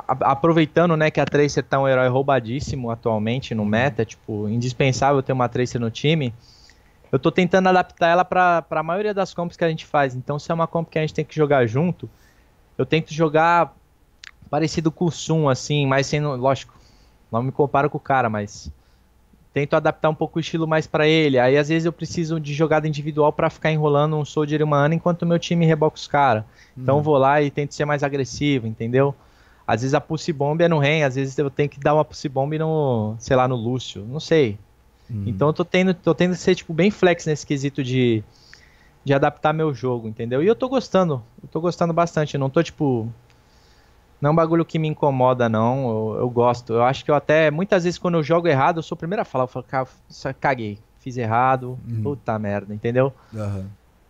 a, 0.08 0.32
aproveitando 0.32 0.98
né, 0.98 1.10
que 1.10 1.20
a 1.20 1.26
Tracer 1.26 1.64
tá 1.64 1.80
um 1.80 1.88
herói 1.88 2.10
roubadíssimo 2.10 2.92
atualmente 2.92 3.56
no 3.56 3.66
meta, 3.66 4.04
tipo, 4.04 4.50
indispensável 4.50 5.22
ter 5.24 5.32
uma 5.32 5.48
Tracer 5.48 5.80
no 5.80 5.90
time, 5.90 6.34
eu 7.12 7.20
tô 7.20 7.32
tentando 7.32 7.70
adaptar 7.70 8.10
ela 8.10 8.26
para 8.26 8.66
a 8.70 8.84
maioria 8.84 9.14
das 9.14 9.34
comps 9.34 9.56
que 9.56 9.64
a 9.64 9.70
gente 9.70 9.86
faz. 9.86 10.16
Então 10.16 10.38
se 10.38 10.52
é 10.52 10.54
uma 10.54 10.68
comp 10.68 10.90
que 10.90 10.98
a 10.98 11.02
gente 11.02 11.14
tem 11.14 11.24
que 11.24 11.36
jogar 11.36 11.66
junto, 11.68 12.10
eu 12.78 12.86
tento 12.86 13.14
jogar 13.14 13.74
parecido 14.50 14.92
com 14.92 15.06
o 15.06 15.12
Sun, 15.12 15.48
assim, 15.48 15.86
mas 15.86 16.08
sendo, 16.08 16.36
lógico, 16.36 16.74
não 17.32 17.42
me 17.42 17.52
comparo 17.52 17.90
com 17.90 17.98
o 17.98 18.02
cara, 18.02 18.30
mas 18.30 18.70
tento 19.54 19.76
adaptar 19.76 20.10
um 20.10 20.16
pouco 20.16 20.38
o 20.38 20.40
estilo 20.40 20.68
mais 20.68 20.88
para 20.88 21.08
ele. 21.08 21.38
Aí 21.38 21.58
às 21.58 21.70
vezes 21.70 21.86
eu 21.86 21.92
preciso 21.92 22.40
de 22.40 22.54
jogada 22.54 22.88
individual 22.88 23.34
para 23.34 23.50
ficar 23.50 23.72
enrolando 23.72 24.16
um 24.16 24.26
Soldier 24.26 24.62
e 24.62 24.64
uma 24.64 24.78
Ana 24.78 24.96
enquanto 24.96 25.24
o 25.24 25.26
meu 25.26 25.38
time 25.38 25.66
reboca 25.66 25.98
os 25.98 26.08
caras. 26.08 26.44
Então 26.78 26.98
uhum. 26.98 27.02
vou 27.02 27.18
lá 27.18 27.42
e 27.42 27.52
tento 27.52 27.74
ser 27.74 27.86
mais 27.86 28.04
agressivo, 28.04 28.68
entendeu? 28.68 29.14
Às 29.68 29.82
vezes 29.82 29.94
a 29.94 30.02
Pulse 30.02 30.34
Bomb 30.34 30.62
é 30.62 30.68
no 30.68 30.80
Ren, 30.80 31.04
às 31.04 31.16
vezes 31.16 31.38
eu 31.38 31.50
tenho 31.50 31.70
que 31.70 31.80
dar 31.80 31.94
uma 31.94 32.06
Pulse 32.06 32.28
Bomb 32.30 32.58
no, 32.58 33.16
sei 33.20 33.36
lá, 33.36 33.48
no 33.48 33.56
Lúcio, 33.56 34.06
não 34.10 34.20
sei. 34.20 34.58
Uhum. 35.10 35.24
Então 35.28 35.50
eu 35.50 35.54
tô 35.54 35.66
tendo, 35.66 35.94
tô 35.94 36.16
tendo 36.16 36.32
que 36.32 36.40
ser 36.40 36.56
tipo 36.56 36.74
bem 36.74 36.90
flex 36.90 37.26
nesse 37.26 37.46
quesito 37.46 37.84
de 37.84 38.24
de 39.04 39.14
adaptar 39.14 39.52
meu 39.52 39.74
jogo, 39.74 40.08
entendeu? 40.08 40.44
E 40.44 40.48
eu 40.48 40.56
tô 40.56 40.70
gostando, 40.70 41.24
eu 41.42 41.50
tô 41.50 41.60
gostando 41.60 41.92
bastante, 41.92 42.36
eu 42.36 42.40
não 42.40 42.50
tô 42.50 42.62
tipo 42.62 43.12
não 44.22 44.30
é 44.30 44.32
um 44.32 44.36
bagulho 44.36 44.64
que 44.64 44.78
me 44.78 44.88
incomoda, 44.88 45.50
não. 45.50 45.90
Eu, 45.90 46.20
eu, 46.20 46.30
gosto. 46.30 46.74
Eu 46.74 46.84
acho 46.84 47.04
que 47.04 47.10
eu 47.10 47.16
até, 47.16 47.50
muitas 47.50 47.84
vezes, 47.84 47.98
quando 47.98 48.16
eu 48.16 48.24
jogo 48.24 48.48
errado, 48.48 48.78
eu 48.78 48.84
sou 48.84 48.96
o 48.96 49.00
primeiro 49.00 49.24
a 49.24 49.26
falar. 49.26 49.46
Eu 49.46 49.48
falo, 49.48 49.66
cara, 49.68 49.88
caguei. 50.40 50.78
Fiz 51.00 51.18
errado. 51.18 51.80
Uhum. 51.88 52.04
Puta 52.04 52.38
merda, 52.38 52.72
entendeu? 52.72 53.12
Uhum. 53.34 53.66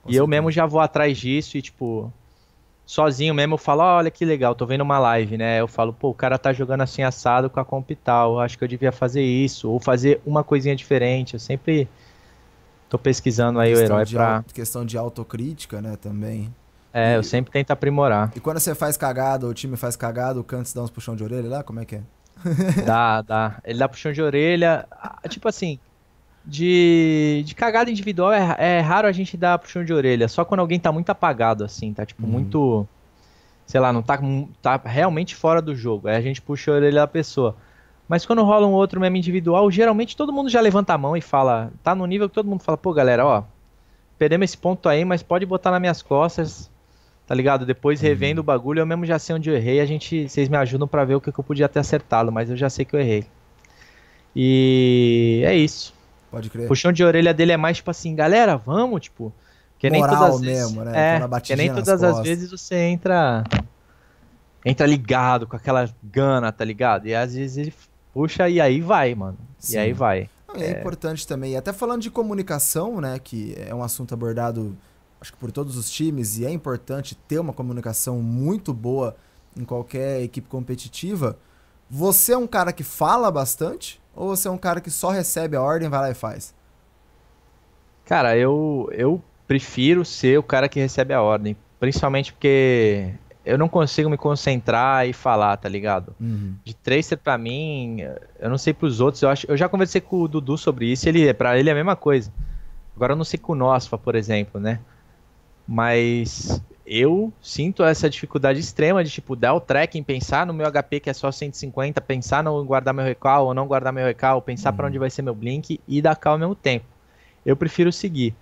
E 0.06 0.16
eu 0.18 0.28
mesmo 0.28 0.52
já 0.52 0.66
vou 0.66 0.81
atrás 0.81 1.18
disso 1.18 1.58
e, 1.58 1.62
tipo, 1.62 2.12
sozinho 2.86 3.34
mesmo, 3.34 3.54
eu 3.54 3.58
falo, 3.58 3.84
olha 3.84 4.12
que 4.12 4.25
legal, 4.25 4.54
tô 4.54 4.66
vendo 4.66 4.81
uma 4.81 5.00
live, 5.00 5.38
né? 5.38 5.62
Eu 5.62 5.68
falo, 5.68 5.94
pô, 5.94 6.10
o 6.10 6.14
cara 6.14 6.38
tá 6.38 6.52
jogando 6.52 6.81
assim 6.81 7.04
assado 7.04 7.50
com 7.50 7.60
a 7.62 7.64
comp 7.64 7.92
tal. 8.04 8.38
Acho 8.38 8.57
que 8.57 8.64
eu 8.66 8.68
devia 8.68 8.92
fazer 8.92 9.24
isso. 9.24 9.69
Ou 9.69 9.80
fazer 9.80 10.19
uma 10.25 10.44
coisinha 10.44 10.75
diferente. 10.75 11.36
Eu 11.36 11.40
sempre 11.40 11.88
tô 12.90 13.00
pesquisando 13.00 13.60
aí 13.60 13.74
o 13.74 13.80
herói 13.80 14.06
pra. 14.06 14.44
Questão 14.54 14.85
de 14.85 14.97
autocrítica, 14.97 15.81
né, 15.81 15.95
também. 15.95 16.54
É, 16.94 17.14
e... 17.14 17.16
eu 17.16 17.24
sempre 17.24 17.52
tento 17.52 17.71
aprimorar. 17.71 18.31
E 18.36 18.40
quando 18.40 18.60
você 18.60 18.76
faz 18.76 18.98
cagada, 18.98 19.48
o 19.48 19.54
time 19.54 19.78
faz 19.78 19.95
cagada, 19.95 20.40
o 20.40 20.44
Cantos 20.44 20.74
dá 20.74 20.81
uns 20.81 20.90
puxão 20.90 21.16
de 21.16 21.24
orelha 21.24 21.50
lá? 21.50 21.64
Como 21.64 21.80
é 21.80 21.86
que 21.86 21.95
é? 21.95 22.02
dá, 22.86 23.21
dá. 23.21 23.60
Ele 23.64 23.80
dá 23.80 23.88
puxão 23.88 24.12
de 24.12 24.21
orelha. 24.21 24.88
Tipo 25.30 25.48
assim, 25.48 25.80
de, 26.45 27.44
de 27.45 27.56
cagada 27.56 27.90
individual 27.90 28.33
é, 28.33 28.56
é 28.57 28.80
raro 28.80 29.07
a 29.07 29.12
gente 29.12 29.38
dar 29.38 29.60
puxão 29.60 29.83
de 29.83 29.94
orelha. 29.94 30.28
Só 30.28 30.44
quando 30.44 30.60
alguém 30.60 30.80
tá 30.80 30.92
muito 30.92 31.10
apagado, 31.10 31.64
assim, 31.64 31.94
tá 31.94 32.06
tipo 32.06 32.24
uhum. 32.24 32.31
muito. 32.31 32.88
Sei 33.66 33.80
lá, 33.80 33.94
não 33.94 34.02
tá, 34.02 34.19
tá 34.62 34.81
realmente 34.83 35.36
fora 35.36 35.62
do 35.62 35.74
jogo. 35.74 36.07
Aí 36.07 36.16
a 36.16 36.21
gente 36.21 36.42
puxa 36.42 36.71
a 36.71 36.76
orelha 36.76 37.02
da 37.02 37.07
pessoa. 37.07 37.56
Mas 38.07 38.26
quando 38.26 38.44
rola 38.44 38.68
um 38.68 38.74
outro 38.74 39.00
meme 39.00 39.19
individual, 39.19 39.71
geralmente 39.71 40.18
todo 40.18 40.33
mundo 40.33 40.50
já 40.50 40.60
levanta 40.60 40.94
a 40.94 40.98
mão 40.98 41.16
e 41.16 41.21
fala. 41.21 41.71
Tá 41.81 41.95
no 41.95 42.06
nível 42.06 42.28
que 42.28 42.36
todo 42.36 42.50
mundo 42.50 42.62
fala, 42.62 42.78
pô, 42.78 42.92
galera, 42.92 43.26
ó. 43.26 43.44
Perdemos 44.18 44.44
esse 44.44 44.57
ponto 44.57 44.90
aí, 44.90 45.06
mas 45.06 45.24
pode 45.24 45.45
botar 45.45 45.71
nas 45.71 45.80
minhas 45.80 46.02
costas 46.02 46.69
tá 47.31 47.35
ligado? 47.35 47.66
Depois 47.66 48.02
uhum. 48.02 48.07
revendo 48.09 48.40
uhum. 48.40 48.44
o 48.44 48.45
bagulho, 48.45 48.81
eu 48.81 48.85
mesmo 48.85 49.06
já 49.06 49.18
sei 49.18 49.33
onde 49.33 49.50
eu 49.50 49.56
errei, 49.56 49.80
a 49.80 49.85
gente, 49.85 50.28
vocês 50.28 50.50
me 50.50 50.57
ajudam 50.57 50.85
para 50.85 51.06
ver 51.06 51.16
o 51.16 51.21
que, 51.21 51.31
que 51.31 51.40
eu 51.40 51.44
podia 51.45 51.69
ter 51.69 51.80
acertado, 51.80 52.30
mas 52.30 52.50
eu 52.50 52.57
já 52.57 52.69
sei 52.69 52.83
que 52.83 52.94
eu 52.94 53.00
errei. 53.00 53.26
E 54.35 55.42
é 55.45 55.56
isso. 55.56 55.94
Pode 56.30 56.50
crer. 56.50 56.68
Puxão 56.68 56.92
de 56.92 57.06
orelha 57.06 57.33
dele 57.33 57.54
é 57.54 57.57
mais 57.57 57.78
tipo 57.78 57.90
assim, 57.90 58.14
galera, 58.14 58.57
vamos, 58.57 59.00
tipo, 59.04 59.31
que 59.80 59.90
nem 59.90 60.02
todas 60.02 60.21
as 60.21 60.42
mesmo, 60.42 60.83
vezes, 60.83 60.94
né? 60.94 61.19
É, 61.21 61.40
que 61.40 61.56
nem 61.56 61.73
todas 61.73 62.04
as 62.04 62.19
vezes 62.19 62.52
você 62.52 62.76
entra 62.76 63.45
entra 64.66 64.85
ligado 64.85 65.47
com 65.47 65.56
aquela 65.56 65.90
gana, 66.04 66.52
tá 66.52 66.66
ligado? 66.66 67.07
E 67.07 67.16
às 67.16 67.33
vezes 67.33 67.56
ele 67.56 67.73
puxa 68.14 68.50
e 68.50 68.59
aí 68.59 68.81
vai, 68.81 69.16
mano. 69.16 69.38
Sim. 69.57 69.76
E 69.76 69.80
aí 69.80 69.94
vai. 69.94 70.30
É, 70.54 70.66
é 70.66 70.71
importante 70.81 71.26
também, 71.26 71.56
até 71.56 71.71
falando 71.71 72.02
de 72.02 72.11
comunicação, 72.11 73.00
né, 73.00 73.18
que 73.23 73.56
é 73.57 73.73
um 73.73 73.81
assunto 73.81 74.14
abordado 74.14 74.76
acho 75.21 75.31
que 75.31 75.37
por 75.37 75.51
todos 75.51 75.78
os 75.78 75.90
times, 75.90 76.40
e 76.40 76.45
é 76.45 76.49
importante 76.49 77.16
ter 77.16 77.40
uma 77.40 77.54
comunicação 77.54 78.19
muito 78.19 78.73
boa 78.73 79.16
em 79.56 79.63
qualquer 79.63 80.21
equipe 80.23 80.47
competitiva. 80.49 81.37
Você 81.90 82.33
é 82.33 82.37
um 82.37 82.47
cara 82.47 82.73
que 82.73 82.83
fala 82.83 83.30
bastante 83.30 84.01
ou 84.16 84.30
você 84.30 84.47
é 84.47 84.51
um 84.51 84.57
cara 84.57 84.81
que 84.81 84.90
só 84.90 85.09
recebe 85.09 85.56
a 85.56 85.61
ordem, 85.61 85.90
vai 85.90 85.99
lá 85.99 86.09
e 86.09 86.16
faz? 86.16 86.56
Cara, 88.06 88.35
eu, 88.35 88.90
eu 88.94 89.21
prefiro 89.47 90.04
ser 90.04 90.40
o 90.40 90.44
cara 90.44 90.68
que 90.68 90.80
recebe 90.80 91.13
a 91.13 91.21
ordem, 91.21 91.56
principalmente 91.80 92.33
porque 92.33 93.13
eu 93.45 93.57
não 93.57 93.69
consigo 93.69 94.09
me 94.09 94.18
concentrar 94.18 95.07
e 95.07 95.13
falar, 95.13 95.56
tá 95.57 95.69
ligado? 95.69 96.16
Uhum. 96.19 96.56
De 96.63 96.73
Tracer 96.73 97.18
pra 97.18 97.37
mim, 97.37 97.99
eu 98.40 98.49
não 98.49 98.57
sei 98.57 98.73
pros 98.73 98.99
outros, 98.99 99.21
eu 99.21 99.30
acho, 99.30 99.45
eu 99.49 99.56
já 99.56 99.69
conversei 99.69 100.01
com 100.01 100.21
o 100.21 100.28
Dudu 100.28 100.57
sobre 100.57 100.92
isso, 100.92 101.07
ele 101.07 101.31
para 101.33 101.59
ele 101.59 101.69
é 101.69 101.71
a 101.71 101.75
mesma 101.75 101.95
coisa. 101.95 102.31
Agora 102.95 103.13
eu 103.13 103.18
não 103.18 103.23
sei 103.23 103.40
com 103.40 103.54
o 103.54 103.56
Nosfa, 103.56 103.97
por 103.97 104.16
exemplo, 104.16 104.59
né? 104.59 104.80
Mas 105.68 106.61
eu 106.85 107.31
sinto 107.41 107.83
essa 107.83 108.09
dificuldade 108.09 108.59
extrema 108.59 109.03
de 109.03 109.09
tipo 109.09 109.35
dar 109.35 109.53
o 109.53 109.61
tracking, 109.61 110.03
pensar 110.03 110.45
no 110.45 110.53
meu 110.53 110.65
HP 110.68 110.99
que 110.99 111.09
é 111.09 111.13
só 111.13 111.31
150, 111.31 112.01
pensar 112.01 112.44
no 112.44 112.63
guardar 112.65 112.94
meu 112.94 113.06
recal 113.06 113.45
ou 113.45 113.53
não 113.53 113.68
guardar 113.68 113.94
meu 113.94 114.06
recal, 114.06 114.41
pensar 114.41 114.73
pra 114.73 114.87
onde 114.87 114.99
vai 114.99 115.09
ser 115.09 115.21
meu 115.21 115.33
blink 115.33 115.80
e 115.87 116.01
dar 116.01 116.15
cal 116.15 116.33
ao 116.33 116.39
mesmo 116.39 116.56
tempo. 116.56 116.85
Eu 117.45 117.56
prefiro 117.56 117.91
seguir. 117.91 118.35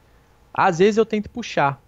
Às 0.53 0.79
vezes 0.79 0.97
eu 0.97 1.05
tento 1.05 1.29
puxar, 1.29 1.79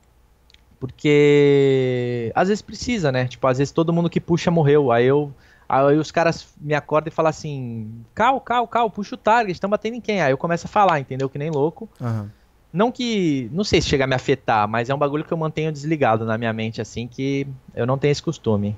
porque 0.79 2.31
às 2.35 2.47
vezes 2.47 2.61
precisa, 2.61 3.11
né? 3.11 3.27
Tipo, 3.27 3.47
às 3.47 3.57
vezes 3.57 3.71
todo 3.71 3.93
mundo 3.93 4.09
que 4.09 4.19
puxa 4.19 4.51
morreu. 4.51 4.91
Aí 4.91 5.05
eu. 5.05 5.33
Aí 5.67 5.95
os 5.95 6.11
caras 6.11 6.53
me 6.59 6.73
acordam 6.73 7.09
e 7.09 7.15
falam 7.15 7.29
assim: 7.29 8.03
Cal, 8.13 8.41
cal, 8.41 8.67
cal, 8.67 8.89
puxa 8.89 9.15
o 9.15 9.17
target, 9.17 9.53
estão 9.53 9.69
batendo 9.69 9.95
em 9.95 10.01
quem? 10.01 10.21
Aí 10.21 10.31
eu 10.31 10.37
começo 10.37 10.67
a 10.67 10.69
falar, 10.69 10.99
entendeu? 10.99 11.29
Que 11.29 11.37
nem 11.37 11.49
louco. 11.49 11.89
Aham. 11.99 12.29
Não 12.73 12.91
que. 12.91 13.49
Não 13.51 13.63
sei 13.63 13.81
se 13.81 13.87
chega 13.87 14.05
a 14.05 14.07
me 14.07 14.15
afetar, 14.15 14.67
mas 14.67 14.89
é 14.89 14.95
um 14.95 14.97
bagulho 14.97 15.25
que 15.25 15.31
eu 15.31 15.37
mantenho 15.37 15.71
desligado 15.71 16.25
na 16.25 16.37
minha 16.37 16.53
mente, 16.53 16.81
assim, 16.81 17.07
que 17.07 17.47
eu 17.75 17.85
não 17.85 17.97
tenho 17.97 18.11
esse 18.11 18.23
costume. 18.23 18.77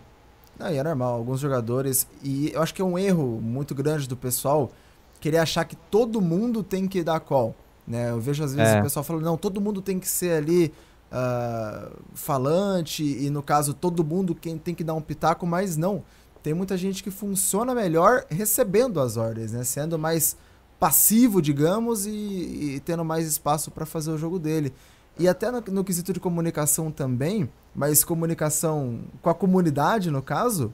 Não, 0.59 0.71
e 0.71 0.77
é 0.77 0.83
normal, 0.83 1.13
alguns 1.15 1.39
jogadores. 1.39 2.07
E 2.23 2.51
eu 2.53 2.61
acho 2.61 2.73
que 2.73 2.81
é 2.81 2.85
um 2.85 2.97
erro 2.97 3.39
muito 3.41 3.73
grande 3.75 4.07
do 4.07 4.15
pessoal 4.15 4.71
querer 5.19 5.37
achar 5.37 5.63
que 5.65 5.75
todo 5.75 6.19
mundo 6.19 6.63
tem 6.63 6.87
que 6.87 7.03
dar 7.03 7.19
call. 7.19 7.55
Né? 7.87 8.09
Eu 8.09 8.19
vejo 8.19 8.43
às 8.43 8.53
vezes 8.53 8.73
É. 8.73 8.79
o 8.79 8.83
pessoal 8.83 9.03
falando, 9.03 9.23
não, 9.23 9.37
todo 9.37 9.59
mundo 9.61 9.81
tem 9.81 9.99
que 9.99 10.07
ser 10.07 10.37
ali 10.37 10.73
ah, 11.11 11.89
falante, 12.13 13.03
e 13.03 13.29
no 13.29 13.43
caso 13.43 13.73
todo 13.73 14.03
mundo 14.03 14.33
quem 14.33 14.57
tem 14.57 14.73
que 14.73 14.83
dar 14.83 14.93
um 14.93 15.01
pitaco, 15.01 15.45
mas 15.45 15.77
não. 15.77 16.03
Tem 16.41 16.53
muita 16.53 16.75
gente 16.75 17.03
que 17.03 17.11
funciona 17.11 17.73
melhor 17.73 18.25
recebendo 18.29 18.99
as 18.99 19.15
ordens, 19.15 19.53
né? 19.53 19.63
Sendo 19.63 19.97
mais 19.97 20.35
passivo, 20.79 21.41
digamos, 21.41 22.05
e, 22.05 22.11
e 22.11 22.81
tendo 22.85 23.05
mais 23.05 23.27
espaço 23.27 23.71
para 23.71 23.85
fazer 23.85 24.11
o 24.11 24.17
jogo 24.17 24.39
dele. 24.39 24.73
E 25.17 25.27
até 25.27 25.51
no, 25.51 25.61
no 25.61 25.83
quesito 25.83 26.11
de 26.11 26.19
comunicação 26.19 26.91
também, 26.91 27.49
mas 27.75 28.03
comunicação 28.03 29.01
com 29.21 29.29
a 29.29 29.35
comunidade, 29.35 30.09
no 30.09 30.21
caso. 30.21 30.73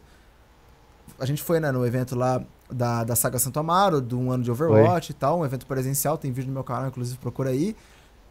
A 1.19 1.25
gente 1.25 1.43
foi 1.43 1.59
né, 1.59 1.71
no 1.71 1.85
evento 1.85 2.15
lá 2.15 2.41
da, 2.71 3.03
da 3.03 3.15
Saga 3.15 3.39
Santo 3.39 3.59
Amaro, 3.59 4.01
de 4.01 4.15
um 4.15 4.31
ano 4.31 4.43
de 4.43 4.51
Overwatch 4.51 5.11
e 5.11 5.13
tal, 5.13 5.39
um 5.39 5.45
evento 5.45 5.65
presencial, 5.65 6.17
tem 6.17 6.31
vídeo 6.31 6.47
no 6.47 6.53
meu 6.53 6.63
canal, 6.63 6.87
inclusive 6.87 7.17
procura 7.17 7.49
aí. 7.49 7.75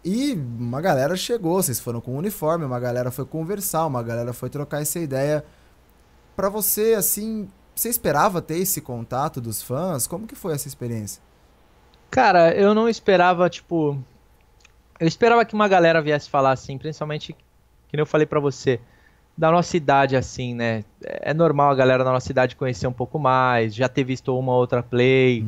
E 0.05 0.33
uma 0.33 0.81
galera 0.81 1.17
chegou, 1.17 1.63
vocês 1.63 1.81
foram 1.81 2.01
com 2.01 2.17
uniforme, 2.17 2.65
uma 2.65 2.81
galera 2.81 3.11
foi 3.11 3.25
conversar, 3.25 3.85
uma 3.85 4.03
galera 4.03 4.33
foi 4.33 4.49
trocar 4.49 4.81
essa 4.81 4.99
ideia. 4.99 5.45
Pra 6.37 6.49
você, 6.49 6.95
assim, 6.95 7.49
você 7.75 7.89
esperava 7.89 8.41
ter 8.41 8.59
esse 8.59 8.81
contato 8.81 9.41
dos 9.41 9.63
fãs? 9.63 10.07
Como 10.07 10.27
que 10.27 10.35
foi 10.35 10.55
essa 10.55 10.69
experiência? 10.69 11.21
Cara, 12.11 12.55
eu 12.55 12.75
não 12.75 12.89
esperava, 12.89 13.49
tipo. 13.49 13.97
Eu 14.99 15.07
esperava 15.07 15.45
que 15.45 15.55
uma 15.55 15.69
galera 15.69 16.03
viesse 16.03 16.29
falar 16.29 16.53
assim, 16.53 16.77
principalmente, 16.77 17.33
que 17.33 17.97
nem 17.97 18.01
eu 18.01 18.07
falei 18.07 18.27
pra 18.27 18.41
você, 18.41 18.81
da 19.37 19.53
nossa 19.53 19.77
idade, 19.77 20.17
assim, 20.17 20.55
né? 20.55 20.85
É 21.01 21.33
normal 21.33 21.71
a 21.71 21.75
galera 21.75 22.03
da 22.03 22.11
nossa 22.11 22.33
idade 22.33 22.57
conhecer 22.57 22.87
um 22.89 22.93
pouco 22.93 23.19
mais, 23.19 23.75
já 23.75 23.89
ter 23.89 24.03
visto 24.03 24.37
uma 24.37 24.55
outra 24.55 24.83
play, 24.83 25.47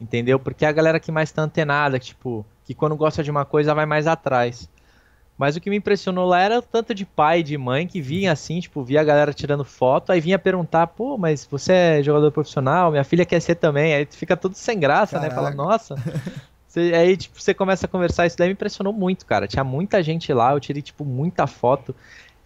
entendeu? 0.00 0.38
Porque 0.38 0.64
é 0.64 0.68
a 0.68 0.72
galera 0.72 1.00
que 1.00 1.10
mais 1.10 1.32
tá 1.32 1.42
antenada, 1.42 1.98
que, 1.98 2.06
tipo, 2.06 2.46
que 2.64 2.74
quando 2.74 2.94
gosta 2.94 3.24
de 3.24 3.30
uma 3.30 3.44
coisa 3.44 3.74
vai 3.74 3.86
mais 3.86 4.06
atrás. 4.06 4.70
Mas 5.38 5.54
o 5.54 5.60
que 5.60 5.68
me 5.68 5.76
impressionou 5.76 6.26
lá 6.26 6.40
era 6.40 6.58
o 6.58 6.62
tanto 6.62 6.94
de 6.94 7.04
pai 7.04 7.40
e 7.40 7.42
de 7.42 7.58
mãe 7.58 7.86
que 7.86 8.00
vinha 8.00 8.32
assim, 8.32 8.58
tipo, 8.58 8.82
via 8.82 9.00
a 9.02 9.04
galera 9.04 9.34
tirando 9.34 9.64
foto, 9.64 10.10
aí 10.10 10.20
vinha 10.20 10.38
perguntar, 10.38 10.86
pô, 10.86 11.18
mas 11.18 11.44
você 11.44 11.72
é 11.72 12.02
jogador 12.02 12.30
profissional, 12.32 12.90
minha 12.90 13.04
filha 13.04 13.24
quer 13.26 13.40
ser 13.40 13.56
também, 13.56 13.92
aí 13.94 14.06
tu 14.06 14.16
fica 14.16 14.36
tudo 14.36 14.54
sem 14.54 14.78
graça, 14.80 15.20
né? 15.20 15.28
Fala, 15.28 15.50
Caraca. 15.50 15.56
nossa. 15.56 15.94
Você- 16.68 16.92
aí, 16.94 17.16
tipo, 17.16 17.40
você 17.40 17.54
começa 17.54 17.86
a 17.86 17.88
conversar, 17.88 18.26
isso 18.26 18.36
daí 18.36 18.48
me 18.48 18.52
impressionou 18.52 18.92
muito, 18.92 19.24
cara. 19.24 19.46
Tinha 19.46 19.64
muita 19.64 20.02
gente 20.02 20.30
lá, 20.32 20.52
eu 20.52 20.60
tirei, 20.60 20.82
tipo, 20.82 21.06
muita 21.06 21.46
foto. 21.46 21.94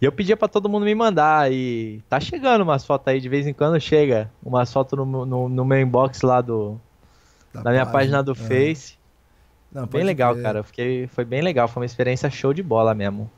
E 0.01 0.05
eu 0.05 0.11
pedia 0.11 0.37
pra 0.37 0.47
todo 0.47 0.69
mundo 0.69 0.83
me 0.85 0.95
mandar, 0.95 1.51
e 1.51 2.01
tá 2.07 2.17
chegando 2.19 2.61
umas 2.61 2.85
fotos 2.85 3.09
aí, 3.09 3.19
de 3.19 3.27
vez 3.27 3.45
em 3.45 3.53
quando 3.53 3.77
chega 3.79 4.31
umas 4.41 4.71
fotos 4.71 4.97
no, 4.97 5.05
meu- 5.05 5.25
no, 5.25 5.49
no 5.49 5.65
meu 5.65 5.81
inbox 5.81 6.21
lá 6.21 6.39
do, 6.39 6.79
da 7.53 7.71
minha 7.71 7.85
página 7.85 8.23
do 8.23 8.31
É. 8.31 8.35
Face. 8.35 9.00
Não, 9.71 9.85
Bem 9.87 10.03
legal, 10.03 10.33
crer. 10.33 10.43
cara. 10.43 10.63
Fiquei, 10.63 11.07
foi 11.07 11.23
bem 11.25 11.41
legal, 11.41 11.67
foi 11.67 11.81
uma 11.81 11.85
experiência 11.85 12.29
show 12.29 12.53
de 12.53 12.61
bola 12.61 12.93
mesmo. 12.93 13.29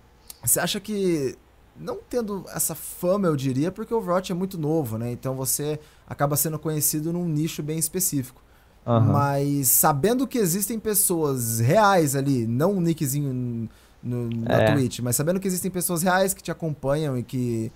Você 0.44 0.60
acha 0.60 0.80
que, 0.80 1.36
não 1.80 2.00
tendo 2.10 2.44
essa 2.54 2.74
fama, 2.76 3.28
eu 3.28 3.36
diria, 3.36 3.72
porque 3.72 3.94
o 3.94 3.98
Overwatch 3.98 4.32
é 4.32 4.36
muito 4.36 4.58
novo, 4.58 4.98
né? 4.98 5.12
Então 5.12 5.36
você 5.36 5.80
acaba 6.08 6.36
sendo 6.36 6.58
conhecido 6.58 7.14
num 7.14 7.26
nicho 7.28 7.62
bem 7.62 7.78
específico. 7.78 8.42
Aham. 8.86 9.12
Mas 9.14 9.68
sabendo 9.70 10.28
que 10.28 10.38
existem 10.38 10.78
pessoas 10.80 11.60
reais 11.60 12.16
ali, 12.16 12.46
não 12.48 12.74
um 12.74 12.82
nickzinho 12.82 13.70
no- 14.02 14.30
na 14.30 14.56
É. 14.64 14.74
Twitch, 14.74 15.00
mas 15.00 15.16
sabendo 15.16 15.40
que 15.40 15.48
existem 15.48 15.72
pessoas 15.72 16.02
reais 16.04 16.34
que 16.34 16.44
te 16.44 16.52
acompanham 16.52 17.18
e 17.18 17.24
que, 17.24 17.72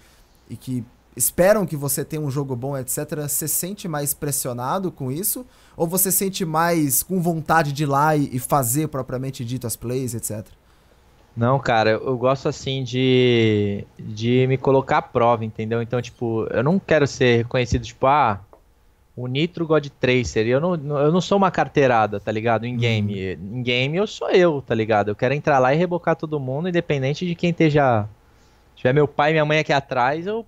e 0.49 0.57
que 0.57 0.83
esperam 1.17 1.65
que 1.65 1.75
você 1.75 2.05
tenha 2.05 2.21
um 2.21 2.31
jogo 2.31 2.55
bom, 2.55 2.77
etc., 2.77 3.27
você 3.27 3.47
sente 3.47 3.87
mais 3.87 4.13
pressionado 4.13 4.91
com 4.91 5.11
isso? 5.11 5.45
Ou 5.75 5.87
você 5.87 6.11
sente 6.11 6.45
mais 6.45 7.03
com 7.03 7.21
vontade 7.21 7.73
de 7.73 7.83
ir 7.83 7.87
lá 7.87 8.15
e, 8.15 8.29
e 8.35 8.39
fazer 8.39 8.87
propriamente 8.87 9.43
dito 9.43 9.67
as 9.67 9.75
plays, 9.75 10.13
etc? 10.13 10.45
Não, 11.35 11.59
cara, 11.59 11.91
eu 11.91 12.17
gosto 12.17 12.47
assim 12.47 12.83
de, 12.83 13.85
de 13.99 14.47
me 14.47 14.57
colocar 14.57 14.97
à 14.99 15.01
prova, 15.01 15.45
entendeu? 15.45 15.81
Então, 15.81 16.01
tipo, 16.01 16.47
eu 16.49 16.63
não 16.63 16.79
quero 16.79 17.05
ser 17.05 17.37
reconhecido, 17.37 17.83
tipo, 17.83 18.07
ah, 18.07 18.41
o 19.17 19.25
Nitro 19.25 19.65
God 19.65 19.87
Tracer. 19.99 20.45
Eu 20.45 20.61
não, 20.61 20.75
eu 20.99 21.11
não 21.11 21.19
sou 21.19 21.39
uma 21.39 21.49
carteirada, 21.49 22.19
tá 22.19 22.31
ligado? 22.31 22.65
Em 22.65 22.77
game. 22.77 23.33
Em 23.33 23.63
game 23.63 23.97
eu 23.97 24.05
sou 24.05 24.29
eu, 24.29 24.61
tá 24.61 24.75
ligado? 24.75 25.09
Eu 25.09 25.15
quero 25.15 25.33
entrar 25.33 25.57
lá 25.57 25.73
e 25.73 25.77
rebocar 25.77 26.15
todo 26.15 26.39
mundo, 26.39 26.69
independente 26.69 27.25
de 27.25 27.33
quem 27.33 27.49
esteja. 27.49 28.07
Se 28.75 28.81
tiver 28.81 28.93
meu 28.93 29.07
pai 29.07 29.31
e 29.31 29.33
minha 29.33 29.45
mãe 29.45 29.57
aqui 29.57 29.73
atrás, 29.73 30.27
eu. 30.27 30.45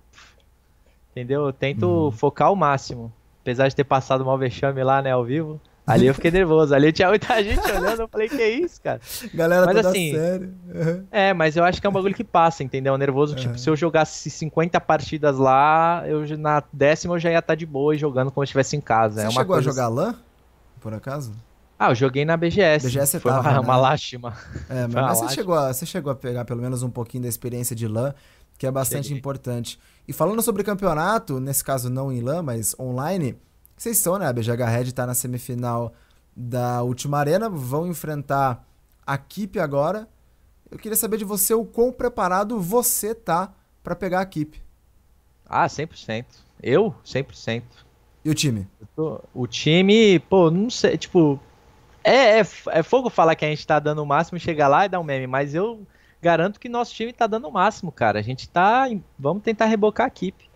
Entendeu? 1.10 1.46
Eu 1.46 1.52
tento 1.52 2.10
focar 2.12 2.48
ao 2.48 2.56
máximo. 2.56 3.12
Apesar 3.42 3.68
de 3.68 3.74
ter 3.76 3.84
passado 3.84 4.24
mal 4.24 4.38
vexame 4.38 4.82
lá, 4.84 5.00
né, 5.02 5.10
ao 5.12 5.24
vivo. 5.24 5.60
Ali 5.86 6.06
eu 6.06 6.14
fiquei 6.14 6.30
nervoso. 6.30 6.72
Ali 6.74 6.92
tinha 6.92 7.08
muita 7.08 7.34
gente 7.42 7.60
olhando. 7.60 8.02
Eu 8.02 8.08
falei, 8.08 8.28
que 8.28 8.44
isso, 8.44 8.80
cara? 8.80 9.00
Galera 9.34 9.66
Mas 9.66 9.84
assim, 9.86 10.12
séria. 10.12 10.50
Uhum. 10.72 11.04
É, 11.10 11.34
mas 11.34 11.56
eu 11.56 11.64
acho 11.64 11.80
que 11.80 11.86
é 11.86 11.90
um 11.90 11.92
bagulho 11.92 12.14
que 12.14 12.22
passa, 12.22 12.62
entendeu? 12.62 12.96
Nervoso, 12.96 13.34
tipo, 13.34 13.58
se 13.58 13.68
eu 13.68 13.74
jogasse 13.74 14.30
50 14.30 14.80
partidas 14.80 15.36
lá, 15.38 16.04
eu 16.06 16.38
na 16.38 16.62
décima 16.72 17.14
eu 17.14 17.18
já 17.18 17.30
ia 17.30 17.38
estar 17.40 17.54
de 17.56 17.66
boa 17.66 17.94
e 17.94 17.98
jogando 17.98 18.30
como 18.30 18.46
se 18.46 18.50
estivesse 18.50 18.76
em 18.76 18.80
casa. 18.80 19.22
Você 19.22 19.26
é 19.26 19.30
uma 19.30 19.40
chegou 19.40 19.56
a 19.56 19.60
jogar 19.60 19.88
LAN, 19.88 20.14
por 20.80 20.94
acaso? 20.94 21.30
assim. 21.30 21.40
Ah, 21.76 21.90
eu 21.90 21.94
joguei 21.94 22.26
na 22.26 22.36
BGS. 22.36 22.86
BGS 22.86 23.06
você 23.12 23.20
Foi 23.20 23.32
uma, 23.32 23.42
tava, 23.42 23.60
uma 23.60 23.74
né? 23.74 23.80
lástima. 23.80 24.36
É, 24.68 24.82
mas, 24.82 24.94
uma 24.94 25.02
mas 25.02 25.18
você, 25.18 25.24
lástima. 25.24 25.30
chegou 25.30 25.54
a, 25.54 25.72
você 25.72 25.86
chegou 25.86 26.12
a 26.12 26.14
pegar 26.14 26.44
pelo 26.44 26.60
menos 26.60 26.82
um 26.82 26.90
pouquinho 26.90 27.22
da 27.22 27.28
experiência 27.28 27.74
de 27.74 27.88
LAN, 27.88 28.14
que 28.58 28.66
é 28.66 28.70
bastante 28.70 29.04
Cheguei. 29.04 29.18
importante. 29.18 29.80
E 30.06 30.12
falando 30.12 30.42
sobre 30.42 30.64
campeonato, 30.64 31.38
nesse 31.40 31.62
caso 31.62 31.88
não 31.88 32.10
em 32.12 32.20
LAN, 32.20 32.42
mas 32.42 32.74
online, 32.78 33.36
vocês 33.76 33.96
estão, 33.96 34.18
né? 34.18 34.26
A 34.26 34.32
BGH 34.32 34.64
Red 34.68 34.92
tá 34.92 35.06
na 35.06 35.14
semifinal 35.14 35.92
da 36.34 36.82
última 36.82 37.18
arena, 37.18 37.48
vão 37.48 37.86
enfrentar 37.86 38.64
a 39.06 39.16
Keep 39.16 39.58
agora. 39.58 40.08
Eu 40.70 40.78
queria 40.78 40.96
saber 40.96 41.16
de 41.16 41.24
você 41.24 41.54
o 41.54 41.64
quão 41.64 41.92
preparado 41.92 42.58
você 42.60 43.14
tá 43.14 43.52
pra 43.82 43.94
pegar 43.96 44.20
a 44.20 44.26
Keep. 44.26 44.60
Ah, 45.46 45.66
100%. 45.68 46.24
Eu, 46.62 46.94
100%. 47.04 47.62
E 48.24 48.30
o 48.30 48.34
time? 48.34 48.68
Eu 48.80 48.86
tô- 48.94 49.20
O 49.34 49.46
time, 49.46 50.18
pô, 50.20 50.50
não 50.50 50.68
sei, 50.70 50.96
tipo. 50.98 51.40
É, 52.04 52.40
é, 52.40 52.46
é 52.68 52.82
fogo 52.82 53.10
falar 53.10 53.34
que 53.34 53.44
a 53.44 53.48
gente 53.48 53.66
tá 53.66 53.78
dando 53.78 54.02
o 54.02 54.06
máximo 54.06 54.38
e 54.38 54.40
chegar 54.40 54.68
lá 54.68 54.86
e 54.86 54.88
dar 54.88 55.00
um 55.00 55.04
meme, 55.04 55.26
mas 55.26 55.54
eu 55.54 55.86
garanto 56.20 56.60
que 56.60 56.68
nosso 56.68 56.94
time 56.94 57.12
tá 57.12 57.26
dando 57.26 57.48
o 57.48 57.52
máximo, 57.52 57.90
cara. 57.90 58.18
A 58.18 58.22
gente 58.22 58.48
tá. 58.48 58.88
Vamos 59.18 59.42
tentar 59.42 59.66
rebocar 59.66 60.06
a 60.06 60.08
equipe. 60.08 60.48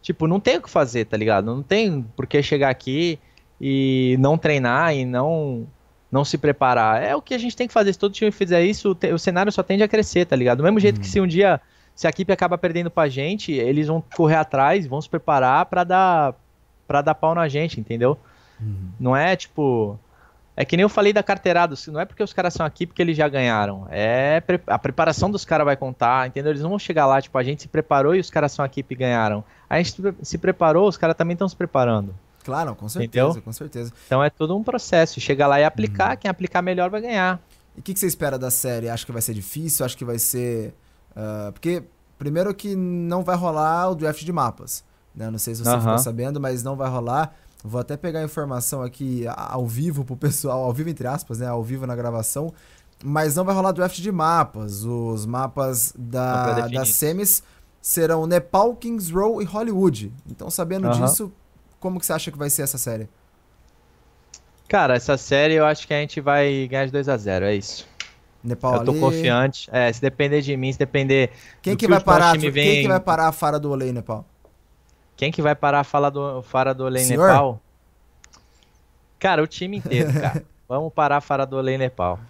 Tipo, 0.00 0.26
não 0.26 0.40
tem 0.40 0.58
o 0.58 0.62
que 0.62 0.70
fazer, 0.70 1.06
tá 1.06 1.16
ligado? 1.16 1.44
Não 1.44 1.62
tem 1.62 2.02
por 2.16 2.26
que 2.26 2.42
chegar 2.42 2.70
aqui 2.70 3.18
e 3.60 4.16
não 4.20 4.38
treinar 4.38 4.94
e 4.94 5.04
não 5.04 5.66
não 6.10 6.24
se 6.24 6.38
preparar. 6.38 7.02
É 7.02 7.14
o 7.14 7.20
que 7.20 7.34
a 7.34 7.38
gente 7.38 7.56
tem 7.56 7.66
que 7.66 7.72
fazer. 7.72 7.92
Se 7.92 7.98
todo 7.98 8.12
time 8.12 8.30
fizer 8.30 8.64
isso, 8.64 8.96
o, 9.12 9.18
cenário 9.18 9.52
só 9.52 9.62
tende 9.62 9.82
a 9.82 9.88
crescer, 9.88 10.24
tá 10.24 10.34
ligado? 10.34 10.58
Do 10.58 10.64
mesmo 10.64 10.80
jeito 10.80 11.00
que 11.00 11.06
se 11.06 11.20
um 11.20 11.26
dia, 11.26 11.60
se 11.94 12.06
a 12.06 12.10
equipe 12.10 12.32
acaba 12.32 12.56
perdendo 12.56 12.90
pra 12.90 13.08
gente, 13.08 13.52
eles 13.52 13.86
vão 13.86 14.02
correr 14.16 14.36
atrás, 14.36 14.86
vão 14.86 15.00
se 15.00 15.08
preparar 15.08 15.66
pra 15.66 15.84
dar 15.84 16.34
para 16.86 17.02
dar 17.02 17.14
pau 17.14 17.34
na 17.34 17.46
gente, 17.48 17.78
entendeu? 17.78 18.18
Não 18.98 19.14
é 19.14 19.36
tipo. 19.36 19.98
É 20.60 20.64
que 20.64 20.76
nem 20.76 20.82
eu 20.82 20.88
falei 20.88 21.12
da 21.12 21.22
carteirada, 21.22 21.76
não 21.86 22.00
é 22.00 22.04
porque 22.04 22.20
os 22.20 22.32
caras 22.32 22.52
são 22.52 22.66
aqui 22.66 22.84
porque 22.84 23.00
eles 23.00 23.16
já 23.16 23.28
ganharam. 23.28 23.86
É 23.92 24.42
a 24.66 24.76
preparação 24.76 25.30
dos 25.30 25.44
caras 25.44 25.64
vai 25.64 25.76
contar, 25.76 26.26
entendeu? 26.26 26.50
Eles 26.50 26.62
não 26.62 26.70
vão 26.70 26.78
chegar 26.80 27.06
lá, 27.06 27.22
tipo, 27.22 27.38
a 27.38 27.44
gente 27.44 27.62
se 27.62 27.68
preparou 27.68 28.12
e 28.12 28.18
os 28.18 28.28
caras 28.28 28.50
são 28.50 28.64
aqui 28.64 28.84
e 28.90 28.94
ganharam. 28.96 29.44
A 29.70 29.76
gente 29.78 29.92
se 29.92 30.02
pre- 30.02 30.14
se 30.20 30.36
preparou, 30.36 30.88
os 30.88 30.96
caras 30.96 31.14
também 31.16 31.34
estão 31.34 31.48
se 31.48 31.54
preparando. 31.54 32.12
Claro, 32.44 32.74
com 32.74 32.88
certeza, 32.88 33.24
Entendeu? 33.28 33.42
com 33.42 33.52
certeza. 33.52 33.92
Então 34.06 34.24
é 34.24 34.30
todo 34.30 34.56
um 34.56 34.64
processo. 34.64 35.20
Chegar 35.20 35.46
lá 35.46 35.60
e 35.60 35.64
aplicar, 35.64 36.16
quem 36.16 36.28
aplicar 36.28 36.60
melhor 36.60 36.90
vai 36.90 37.02
ganhar. 37.02 37.38
E 37.76 37.78
o 37.78 37.82
que, 37.82 37.94
que 37.94 38.00
você 38.00 38.06
espera 38.08 38.36
da 38.36 38.50
série? 38.50 38.88
Acha 38.88 39.06
que 39.06 39.12
vai 39.12 39.22
ser 39.22 39.34
difícil? 39.34 39.86
Acha 39.86 39.96
que 39.96 40.04
vai 40.04 40.18
ser. 40.18 40.74
ah, 41.14 41.50
porque 41.52 41.84
primeiro 42.18 42.52
que 42.52 42.74
não 42.74 43.22
vai 43.22 43.36
rolar 43.36 43.90
o 43.90 43.94
draft 43.94 44.24
de 44.24 44.32
mapas. 44.32 44.82
Né? 45.14 45.30
Não 45.30 45.38
sei 45.38 45.54
se 45.54 45.62
você 45.62 45.70
Aham. 45.70 45.80
ficou 45.82 45.98
sabendo, 45.98 46.40
mas 46.40 46.64
não 46.64 46.74
vai 46.74 46.88
rolar. 46.90 47.32
Vou 47.64 47.80
até 47.80 47.96
pegar 47.96 48.20
a 48.20 48.24
informação 48.24 48.82
aqui 48.82 49.24
ao 49.28 49.66
vivo 49.66 50.04
pro 50.04 50.16
pessoal, 50.16 50.62
ao 50.64 50.72
vivo 50.72 50.88
entre 50.88 51.06
aspas, 51.06 51.38
né? 51.40 51.46
Ao 51.46 51.62
vivo 51.62 51.86
na 51.86 51.96
gravação. 51.96 52.52
Mas 53.02 53.34
não 53.36 53.44
vai 53.44 53.54
rolar 53.54 53.72
draft 53.72 53.96
de 54.00 54.10
mapas. 54.12 54.84
Os 54.84 55.24
mapas 55.26 55.92
da, 55.96 56.66
das 56.68 56.94
semis 56.94 57.42
serão 57.80 58.26
Nepal, 58.26 58.74
Kings 58.76 59.12
Row 59.12 59.40
e 59.40 59.44
Hollywood. 59.44 60.12
Então, 60.28 60.50
sabendo 60.50 60.88
disso, 61.06 61.32
como 61.80 61.98
que 62.00 62.06
você 62.06 62.12
acha 62.12 62.30
que 62.30 62.38
vai 62.38 62.50
ser 62.50 62.62
essa 62.62 62.78
série? 62.78 63.08
Cara, 64.68 64.96
essa 64.96 65.16
série 65.16 65.54
eu 65.54 65.64
acho 65.64 65.86
que 65.86 65.94
a 65.94 66.00
gente 66.00 66.20
vai 66.20 66.66
ganhar 66.68 66.86
de 66.86 66.92
2 66.92 67.08
a 67.08 67.16
0 67.16 67.46
é 67.46 67.54
isso. 67.54 67.86
Nepal 68.42 68.76
eu 68.76 68.84
tô 68.84 68.90
ali. 68.92 69.00
confiante. 69.00 69.68
É, 69.72 69.92
se 69.92 70.00
depender 70.00 70.42
de 70.42 70.56
mim, 70.56 70.72
se 70.72 70.78
depender. 70.78 71.30
Quem 71.62 71.74
que 71.74 71.86
que 71.86 71.90
vai 71.90 72.00
parar? 72.00 72.32
time 72.32 72.44
Quem 72.44 72.50
vem- 72.52 72.82
que 72.82 72.88
vai 72.88 73.00
parar 73.00 73.28
a 73.28 73.32
fara 73.32 73.58
do 73.58 73.70
Olê, 73.70 73.92
Nepal? 73.92 74.24
Quem 75.18 75.32
que 75.32 75.42
vai 75.42 75.54
parar 75.54 75.80
a 75.80 75.84
fala 75.84 76.10
do, 76.10 76.40
fara 76.42 76.72
do 76.72 76.84
Senhor? 76.98 77.26
Nepal? 77.28 77.60
Cara, 79.18 79.42
o 79.42 79.46
time 79.48 79.76
inteiro, 79.78 80.12
cara. 80.12 80.44
Vamos 80.68 80.92
parar 80.92 81.16
a 81.16 81.20
fara 81.20 81.44
do 81.44 81.68
em 81.68 81.76
Nepal. 81.76 82.20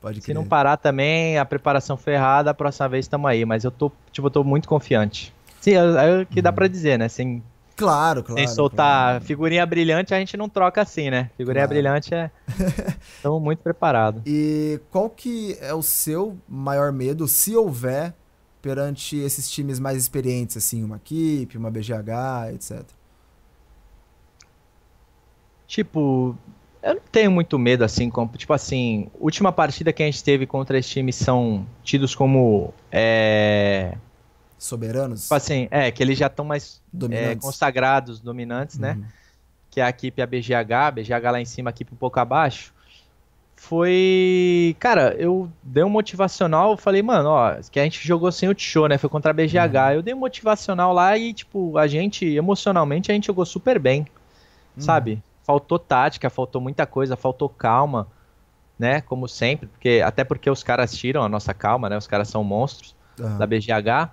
Pode 0.00 0.22
Se 0.22 0.32
não 0.32 0.46
parar 0.46 0.76
também, 0.78 1.36
a 1.36 1.44
preparação 1.44 1.96
foi 1.96 2.14
errada, 2.14 2.50
a 2.50 2.54
próxima 2.54 2.88
vez 2.88 3.04
estamos 3.04 3.28
aí. 3.30 3.44
Mas 3.44 3.64
eu 3.64 3.70
tô, 3.70 3.92
tipo, 4.10 4.28
eu 4.28 4.30
tô 4.30 4.42
muito 4.42 4.66
confiante. 4.66 5.34
Sim, 5.60 5.72
é, 5.72 5.76
é 5.76 6.22
o 6.22 6.26
que 6.26 6.40
dá 6.40 6.50
pra 6.50 6.68
dizer, 6.68 6.98
né? 6.98 7.08
Sem, 7.08 7.42
Claro, 7.76 8.22
claro. 8.22 8.38
sem 8.38 8.48
soltar 8.48 9.10
claro. 9.10 9.24
figurinha 9.24 9.66
brilhante, 9.66 10.14
a 10.14 10.18
gente 10.18 10.36
não 10.36 10.48
troca 10.48 10.80
assim, 10.80 11.10
né? 11.10 11.30
Figurinha 11.36 11.64
Claro. 11.66 11.74
brilhante 11.74 12.14
é. 12.14 12.30
Estamos 13.16 13.42
muito 13.42 13.58
preparados. 13.58 14.22
E 14.24 14.80
qual 14.90 15.10
que 15.10 15.58
é 15.60 15.74
o 15.74 15.82
seu 15.82 16.36
maior 16.48 16.92
medo, 16.92 17.28
se 17.28 17.54
houver, 17.54 18.14
perante 18.68 19.16
esses 19.16 19.50
times 19.50 19.80
mais 19.80 19.96
experientes, 19.96 20.54
assim, 20.58 20.84
uma 20.84 20.96
equipe, 20.96 21.56
uma 21.56 21.70
BGH, 21.70 22.52
etc. 22.52 22.82
Tipo, 25.66 26.36
eu 26.82 26.96
não 26.96 27.00
tenho 27.10 27.30
muito 27.30 27.58
medo, 27.58 27.82
assim, 27.82 28.10
como, 28.10 28.30
tipo 28.36 28.52
assim, 28.52 29.08
última 29.18 29.50
partida 29.50 29.90
que 29.90 30.02
a 30.02 30.06
gente 30.06 30.22
teve 30.22 30.46
contra 30.46 30.76
esses 30.76 30.90
times 30.90 31.16
são 31.16 31.66
tidos 31.82 32.14
como. 32.14 32.74
É, 32.92 33.96
Soberanos? 34.58 35.22
tipo 35.22 35.34
assim, 35.34 35.66
é, 35.70 35.90
que 35.90 36.02
eles 36.02 36.18
já 36.18 36.26
estão 36.26 36.44
mais 36.44 36.76
é, 36.76 36.98
dominantes. 36.98 37.46
consagrados, 37.46 38.20
dominantes, 38.20 38.76
né? 38.78 38.92
Uhum. 38.92 39.04
que 39.70 39.80
é 39.80 39.84
a 39.84 39.88
equipe 39.88 40.20
a 40.20 40.26
BGH, 40.26 40.92
BGH 40.92 41.30
lá 41.30 41.40
em 41.40 41.46
cima, 41.46 41.70
a 41.70 41.72
equipe 41.72 41.94
um 41.94 41.96
pouco 41.96 42.20
abaixo, 42.20 42.74
foi. 43.60 44.76
Cara, 44.78 45.14
eu 45.18 45.50
dei 45.62 45.82
um 45.82 45.90
motivacional, 45.90 46.76
falei, 46.76 47.02
mano, 47.02 47.28
ó, 47.30 47.54
que 47.70 47.78
a 47.80 47.84
gente 47.84 48.06
jogou 48.06 48.30
sem 48.30 48.48
o 48.48 48.54
Tchô, 48.54 48.86
né? 48.86 48.96
Foi 48.96 49.10
contra 49.10 49.30
a 49.30 49.34
BGH. 49.34 49.94
Eu 49.94 50.02
dei 50.02 50.14
um 50.14 50.18
motivacional 50.18 50.92
lá 50.92 51.18
e, 51.18 51.34
tipo, 51.34 51.76
a 51.76 51.86
gente, 51.86 52.24
emocionalmente, 52.24 53.10
a 53.10 53.14
gente 53.14 53.26
jogou 53.26 53.44
super 53.44 53.78
bem, 53.78 54.00
Uhum. 54.00 54.82
sabe? 54.82 55.22
Faltou 55.44 55.78
tática, 55.78 56.30
faltou 56.30 56.60
muita 56.60 56.86
coisa, 56.86 57.16
faltou 57.16 57.48
calma, 57.48 58.06
né? 58.78 59.00
Como 59.00 59.26
sempre, 59.26 59.66
porque 59.66 60.02
até 60.04 60.22
porque 60.24 60.48
os 60.48 60.62
caras 60.62 60.92
tiram 60.96 61.22
a 61.22 61.28
nossa 61.28 61.52
calma, 61.52 61.88
né? 61.88 61.96
Os 61.96 62.06
caras 62.06 62.28
são 62.28 62.44
monstros 62.44 62.94
Aham. 63.20 63.38
da 63.38 63.46
BGH, 63.46 64.10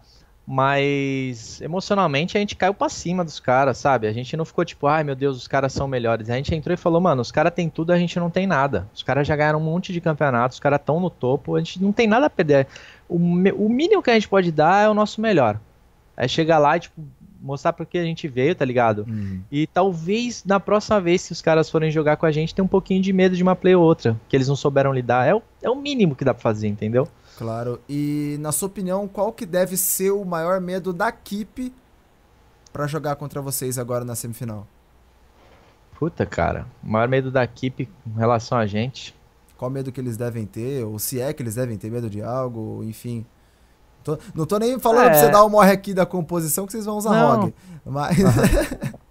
mas 0.48 1.60
emocionalmente 1.62 2.38
a 2.38 2.40
gente 2.40 2.56
caiu 2.56 2.74
pra 2.74 2.88
cima 2.88 3.24
dos 3.24 3.40
caras, 3.40 3.78
sabe? 3.80 4.08
A 4.08 4.14
gente 4.14 4.38
não 4.38 4.46
ficou 4.46 4.64
tipo, 4.64 4.86
ai 4.86 5.04
meu 5.04 5.16
Deus, 5.16 5.38
os 5.38 5.48
caras 5.48 5.74
são 5.74 5.88
melhores. 5.88 6.30
A 6.30 6.36
gente 6.36 6.54
entrou 6.54 6.74
e 6.74 6.78
falou, 6.78 7.02
mano, 7.02 7.22
os 7.22 7.32
caras 7.32 7.54
têm 7.54 7.68
tudo, 7.68 7.92
a 7.92 7.98
gente 7.98 8.20
não 8.20 8.30
tem 8.30 8.46
nada. 8.46 8.88
Os 8.94 9.02
caras 9.02 9.28
já 9.28 9.36
ganharam 9.36 9.60
um 9.60 9.64
monte 9.64 9.92
de 9.92 10.00
campeonatos, 10.00 10.58
os 10.58 10.60
caras 10.60 10.80
estão 10.80 11.00
no 11.00 11.10
topo, 11.10 11.56
a 11.56 11.60
gente 11.60 11.82
não 11.82 11.92
tem 11.92 12.08
nada 12.08 12.28
a 12.28 12.30
perder. 12.30 12.68
O, 13.10 13.16
o 13.16 13.70
mínimo 13.70 14.04
que 14.04 14.12
a 14.12 14.14
gente 14.14 14.28
pode 14.28 14.52
dar 14.52 14.86
é 14.86 14.90
o 14.90 14.94
nosso 14.94 15.20
melhor. 15.20 15.60
É 16.16 16.28
chegar 16.28 16.60
lá 16.60 16.78
e, 16.78 16.82
tipo, 16.82 17.02
mostrar 17.42 17.74
pro 17.74 17.86
que 17.86 17.98
a 17.98 18.04
gente 18.04 18.28
veio, 18.28 18.56
tá 18.56 18.66
ligado? 18.66 19.06
Uhum. 19.08 19.42
E 19.52 19.68
talvez 19.68 20.44
na 20.46 20.60
próxima 20.60 21.02
vez, 21.02 21.22
se 21.22 21.32
os 21.32 21.42
caras 21.42 21.70
forem 21.70 21.92
jogar 21.92 22.18
com 22.18 22.26
a 22.26 22.32
gente, 22.32 22.54
tenha 22.54 22.66
um 22.66 22.70
pouquinho 22.70 23.02
de 23.02 23.12
medo 23.12 23.36
de 23.36 23.44
uma 23.44 23.56
play 23.56 23.76
ou 23.76 23.84
outra, 23.84 24.20
que 24.30 24.36
eles 24.36 24.48
não 24.48 24.56
souberam 24.56 24.94
lidar. 24.94 25.28
É 25.28 25.34
o, 25.34 25.42
é 25.62 25.70
o 25.70 25.76
mínimo 25.76 26.16
que 26.16 26.24
dá 26.24 26.34
pra 26.34 26.42
fazer, 26.42 26.68
entendeu? 26.68 27.08
Claro. 27.38 27.80
E, 27.90 28.38
na 28.40 28.52
sua 28.52 28.68
opinião, 28.68 29.08
qual 29.08 29.32
que 29.34 29.46
deve 29.46 29.76
ser 29.78 30.12
o 30.12 30.24
maior 30.24 30.60
medo 30.62 30.94
da 30.94 31.10
equipe 31.10 31.74
pra 32.72 32.88
jogar 32.88 33.16
contra 33.18 33.42
vocês 33.42 33.78
agora 33.78 34.06
na 34.06 34.16
semifinal? 34.16 34.66
Puta, 36.00 36.26
cara. 36.26 36.66
O 36.84 36.90
maior 36.90 37.08
medo 37.08 37.32
da 37.32 37.44
equipe 37.44 37.90
com 38.04 38.20
relação 38.20 38.58
a 38.58 38.66
gente. 38.66 39.16
Qual 39.58 39.72
medo 39.72 39.92
que 39.92 40.00
eles 40.02 40.18
devem 40.18 40.46
ter? 40.46 40.84
Ou 40.86 41.00
se 41.00 41.20
é 41.22 41.32
que 41.34 41.42
eles 41.42 41.56
devem 41.56 41.78
ter 41.78 41.90
medo 41.90 42.10
de 42.10 42.22
algo, 42.22 42.84
enfim. 42.84 43.26
Tô- 44.04 44.18
não 44.36 44.46
tô 44.46 44.58
nem 44.60 44.78
falando 44.78 45.06
É. 45.08 45.10
pra 45.10 45.20
você 45.20 45.30
dar 45.32 45.44
o 45.44 45.50
morre 45.50 45.72
aqui 45.72 45.94
da 45.94 46.06
composição 46.06 46.66
que 46.66 46.72
vocês 46.74 46.86
vão 46.86 46.98
usar 46.98 47.12
Não. 47.12 47.42
ROG. 47.44 47.54
Mas. 47.86 48.18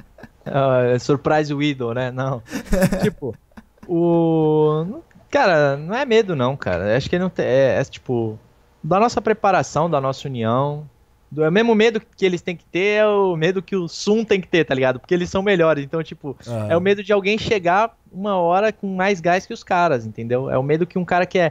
É 0.46 0.98
surprise 0.98 1.54
Widow, 1.54 1.94
né? 1.94 2.10
Não. 2.10 2.42
tipo, 3.02 3.34
o. 3.88 5.00
Cara, 5.34 5.76
não 5.76 5.96
é 5.96 6.04
medo, 6.04 6.36
não, 6.36 6.56
cara. 6.56 6.96
Acho 6.96 7.10
que 7.10 7.18
não 7.18 7.28
tem. 7.28 7.44
É, 7.44 7.80
é, 7.80 7.84
tipo. 7.84 8.38
Da 8.80 9.00
nossa 9.00 9.20
preparação, 9.20 9.90
da 9.90 10.00
nossa 10.00 10.28
união. 10.28 10.88
Do, 11.28 11.42
é 11.42 11.48
o 11.48 11.52
mesmo 11.52 11.74
medo 11.74 12.00
que 12.16 12.24
eles 12.24 12.40
têm 12.40 12.54
que 12.54 12.64
ter, 12.64 13.00
é 13.00 13.06
o 13.06 13.34
medo 13.34 13.60
que 13.60 13.74
o 13.74 13.88
Sun 13.88 14.24
tem 14.24 14.40
que 14.40 14.46
ter, 14.46 14.64
tá 14.64 14.72
ligado? 14.72 15.00
Porque 15.00 15.12
eles 15.12 15.28
são 15.28 15.42
melhores. 15.42 15.82
Então, 15.82 16.00
tipo, 16.04 16.36
Ah, 16.46 16.68
É 16.70 16.76
o 16.76 16.80
medo 16.80 17.02
de 17.02 17.12
alguém 17.12 17.36
chegar 17.36 17.96
uma 18.12 18.36
hora 18.36 18.72
com 18.72 18.94
mais 18.94 19.20
gás 19.20 19.44
que 19.44 19.52
os 19.52 19.64
caras, 19.64 20.06
entendeu? 20.06 20.48
É 20.48 20.56
o 20.56 20.62
medo 20.62 20.86
que 20.86 21.00
um 21.00 21.04
cara 21.04 21.26
que 21.26 21.40
é, 21.40 21.50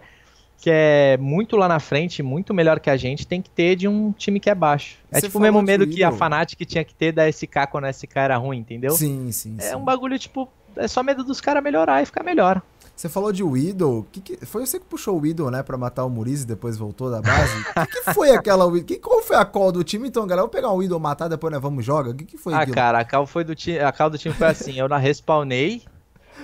que 0.62 0.69
é 0.72 1.17
muito 1.17 1.58
lá 1.58 1.67
na 1.67 1.82
frente, 1.82 2.24
muito 2.24 2.54
melhor 2.54 2.80
que 2.80 2.89
a 2.89 2.96
gente, 2.96 3.28
tem 3.28 3.41
que 3.41 3.50
ter 3.50 3.76
de 3.76 3.86
um 3.86 4.13
time 4.13 4.39
que 4.39 4.50
é 4.50 4.56
baixo. 4.56 4.98
É 5.12 5.19
Você 5.19 5.28
tipo 5.28 5.39
o 5.39 5.41
mesmo 5.41 5.62
medo 5.62 5.86
que 5.86 6.06
a. 6.06 6.12
Fnatic 6.13 6.65
tinha 6.65 6.86
que 6.86 6.96
ter 6.96 7.12
da 7.12 7.28
SK 7.30 7.67
quando 7.69 7.84
a 7.84 7.91
SK 7.91 8.15
era 8.15 8.38
ruim, 8.38 8.60
entendeu? 8.60 8.91
Sim, 8.91 9.30
sim, 9.34 9.58
sim. 9.60 9.67
É 9.67 9.76
um 9.76 9.84
bagulho, 9.84 10.17
tipo, 10.17 10.48
é 10.78 10.88
só 10.88 11.04
medo 11.04 11.22
dos 11.24 11.41
caras 11.41 11.62
melhorar 11.62 12.02
e 12.02 12.06
ficar 12.06 12.24
melhor. 12.24 12.62
Você 12.95 13.10
falou 13.10 13.32
de 13.34 13.43
Widow. 13.43 14.06
Que 14.12 14.21
que- 14.21 14.45
foi 14.45 14.65
você 14.65 14.79
que 14.79 14.86
puxou 14.86 15.17
o 15.17 15.21
Widow, 15.21 15.49
né, 15.51 15.63
pra 15.63 15.77
matar 15.77 16.06
o 16.06 16.10
Muriz 16.10 16.43
e 16.43 16.47
depois 16.47 16.77
voltou 16.77 17.10
da 17.10 17.21
base? 17.21 17.60
O 17.60 17.63
que, 17.88 18.03
que 18.03 18.13
foi 18.13 18.32
aquela 18.32 18.65
Widow? 18.65 18.86
Que, 18.88 18.97
qual 18.97 19.21
foi 19.23 19.36
a 19.36 19.43
call 19.43 19.71
do 19.71 19.84
time? 19.84 20.08
Então, 20.08 20.25
galera, 20.27 20.43
vamos 20.43 20.56
pegar 20.56 20.69
o 20.69 20.75
Widow, 20.77 20.99
matar, 20.99 21.27
depois 21.27 21.51
nós 21.51 21.62
vamos 21.62 21.84
jogar? 21.84 22.12
O 22.12 22.15
que, 22.15 22.23
que 22.25 22.38
foi 22.38 22.53
ah, 22.53 22.60
aquilo? 22.60 22.75
cara, 22.75 22.99
a 22.99 23.06
cal, 23.06 23.25
foi 23.25 23.43
do 23.43 23.56
time, 23.56 23.79
a 23.79 23.91
cal 23.91 24.10
do 24.10 24.17
time 24.17 24.34
foi 24.34 24.47
assim, 24.47 24.77
eu 24.79 24.88
na 24.88 24.97
respawnei, 24.97 25.82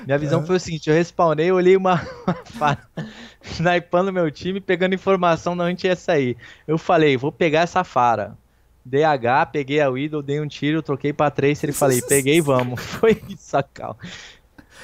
minha 0.06 0.18
visão 0.18 0.42
É. 0.42 0.46
foi 0.46 0.56
o 0.56 0.60
seguinte, 0.60 0.90
eu 0.90 0.96
respawnei, 0.96 1.52
olhei 1.52 1.78
uma, 1.78 2.02
snipando 3.44 4.12
meu 4.12 4.30
time, 4.32 4.60
pegando 4.60 4.96
informação 4.96 5.56
de 5.56 5.64
onde 5.64 5.88
ia 5.88 5.96
sair. 5.96 6.36
Eu 6.68 6.78
falei, 6.78 7.16
vou 7.18 7.32
pegar 7.32 7.62
essa 7.62 7.84
fara. 7.84 8.38
DH, 8.86 9.52
peguei 9.52 9.82
a 9.82 9.90
Widow, 9.90 10.22
dei 10.24 10.40
um 10.42 10.48
tiro, 10.48 10.82
troquei 10.82 11.14
pra 11.14 11.30
Tracer 11.30 11.70
e 11.70 11.74
falei, 11.74 12.02
peguei 12.02 12.42
vamos. 12.42 12.82
Foi 12.82 13.22
isso, 13.30 13.56
a 13.56 13.62
cal. 13.64 13.98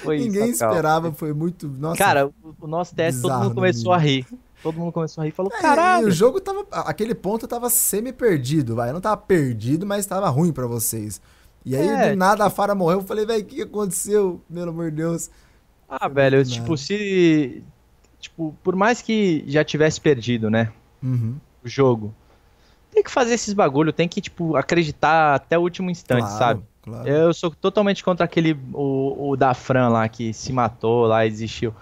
Foi 0.03 0.17
Ninguém 0.17 0.49
isso, 0.49 0.63
esperava, 0.63 1.11
foi 1.11 1.33
muito. 1.33 1.67
Nossa. 1.67 1.97
Cara, 1.97 2.29
o, 2.61 2.67
nosso 2.67 2.93
teste, 2.93 3.21
todo 3.21 3.33
mundo 3.33 3.49
no 3.49 3.55
começou 3.55 3.93
a 3.93 3.97
rir. 3.97 4.25
Todo 4.61 4.77
mundo 4.79 4.91
começou 4.91 5.21
a 5.21 5.25
rir 5.25 5.29
e 5.29 5.33
falou, 5.33 5.51
É, 5.55 5.61
caralho. 5.61 6.07
o 6.07 6.11
jogo 6.11 6.41
tava. 6.41 6.65
Aquele 6.71 7.15
ponto 7.15 7.47
tava 7.47 7.69
semi-perdido, 7.69 8.75
vai. 8.75 8.91
Não 8.91 8.99
tava 9.01 9.17
perdido, 9.17 9.85
mas 9.85 10.05
tava 10.05 10.27
ruim 10.29 10.51
pra 10.51 10.67
vocês. 10.67 11.21
E 11.63 11.75
aí, 11.75 11.87
É, 11.87 12.11
do 12.11 12.17
nada, 12.17 12.45
a 12.45 12.49
Fara 12.49 12.75
morreu. 12.75 12.99
Eu 12.99 13.05
falei, 13.05 13.25
velho, 13.25 13.41
o 13.41 13.45
que 13.45 13.61
aconteceu? 13.61 14.41
Pelo 14.53 14.69
amor 14.69 14.91
de 14.91 14.97
Deus. 14.97 15.29
Ah, 15.89 16.07
velho, 16.07 16.37
muito 16.37 16.51
tipo, 16.51 16.77
se. 16.77 17.63
Tipo, 18.19 18.55
por 18.63 18.75
mais 18.75 19.01
que 19.01 19.43
já 19.47 19.63
tivesse 19.63 20.01
perdido, 20.01 20.49
né? 20.49 20.71
Uhum. 21.01 21.35
O 21.63 21.67
jogo. 21.67 22.13
Tem 22.91 23.03
que 23.03 23.11
fazer 23.11 23.33
esses 23.33 23.53
bagulho, 23.53 23.91
tem 23.91 24.07
que, 24.07 24.21
tipo, 24.21 24.55
acreditar 24.55 25.35
até 25.35 25.57
o 25.57 25.61
último 25.61 25.91
instante, 25.91 26.21
Claro, 26.21 26.37
sabe? 26.37 26.63
Claro. 26.85 27.07
Eu 27.07 27.33
sou 27.33 27.49
totalmente 27.49 28.03
contra 28.03 28.23
aquele. 28.25 28.57
O, 28.73 29.31
o 29.31 29.35
da 29.35 29.53
Fran 29.53 29.89
lá 29.89 30.07
que 30.07 30.31
se 30.33 30.53
matou 30.53 31.05
lá 31.07 31.25
e 31.25 31.29
desistiu. 31.29 31.73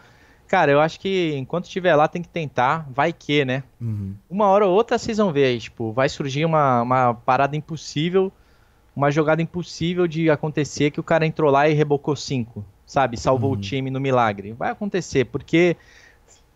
Cara, 0.48 0.72
eu 0.72 0.80
acho 0.80 1.00
que 1.00 1.36
enquanto 1.36 1.66
estiver 1.66 1.96
lá 1.96 2.08
tem 2.08 2.22
que 2.22 2.30
tentar, 2.30 2.88
vai 2.90 3.12
que, 3.12 3.44
né? 3.44 3.64
Uhum. 3.82 4.14
Uma 4.30 4.48
hora 4.48 4.66
ou 4.68 4.74
outra 4.74 4.98
vocês 4.98 5.18
vão 5.18 5.32
ver 5.32 5.46
aí, 5.46 5.60
tipo, 5.60 5.92
vai 5.92 6.08
surgir 6.08 6.46
uma, 6.46 6.82
uma 6.84 7.14
parada 7.14 7.56
impossível, 7.58 8.32
uma 8.96 9.10
jogada 9.12 9.42
impossível 9.42 10.08
de 10.08 10.30
acontecer 10.30 10.92
que 10.92 11.00
o 11.00 11.04
cara 11.04 11.26
entrou 11.26 11.50
lá 11.52 11.68
e 11.68 11.74
rebocou 11.74 12.16
cinco, 12.16 12.64
sabe? 12.86 13.18
Salvou 13.18 13.52
Uhum. 13.52 13.58
o 13.58 13.60
time 13.60 13.90
no 13.90 14.00
milagre. 14.00 14.54
Vai 14.54 14.70
acontecer, 14.70 15.26
porque 15.26 15.76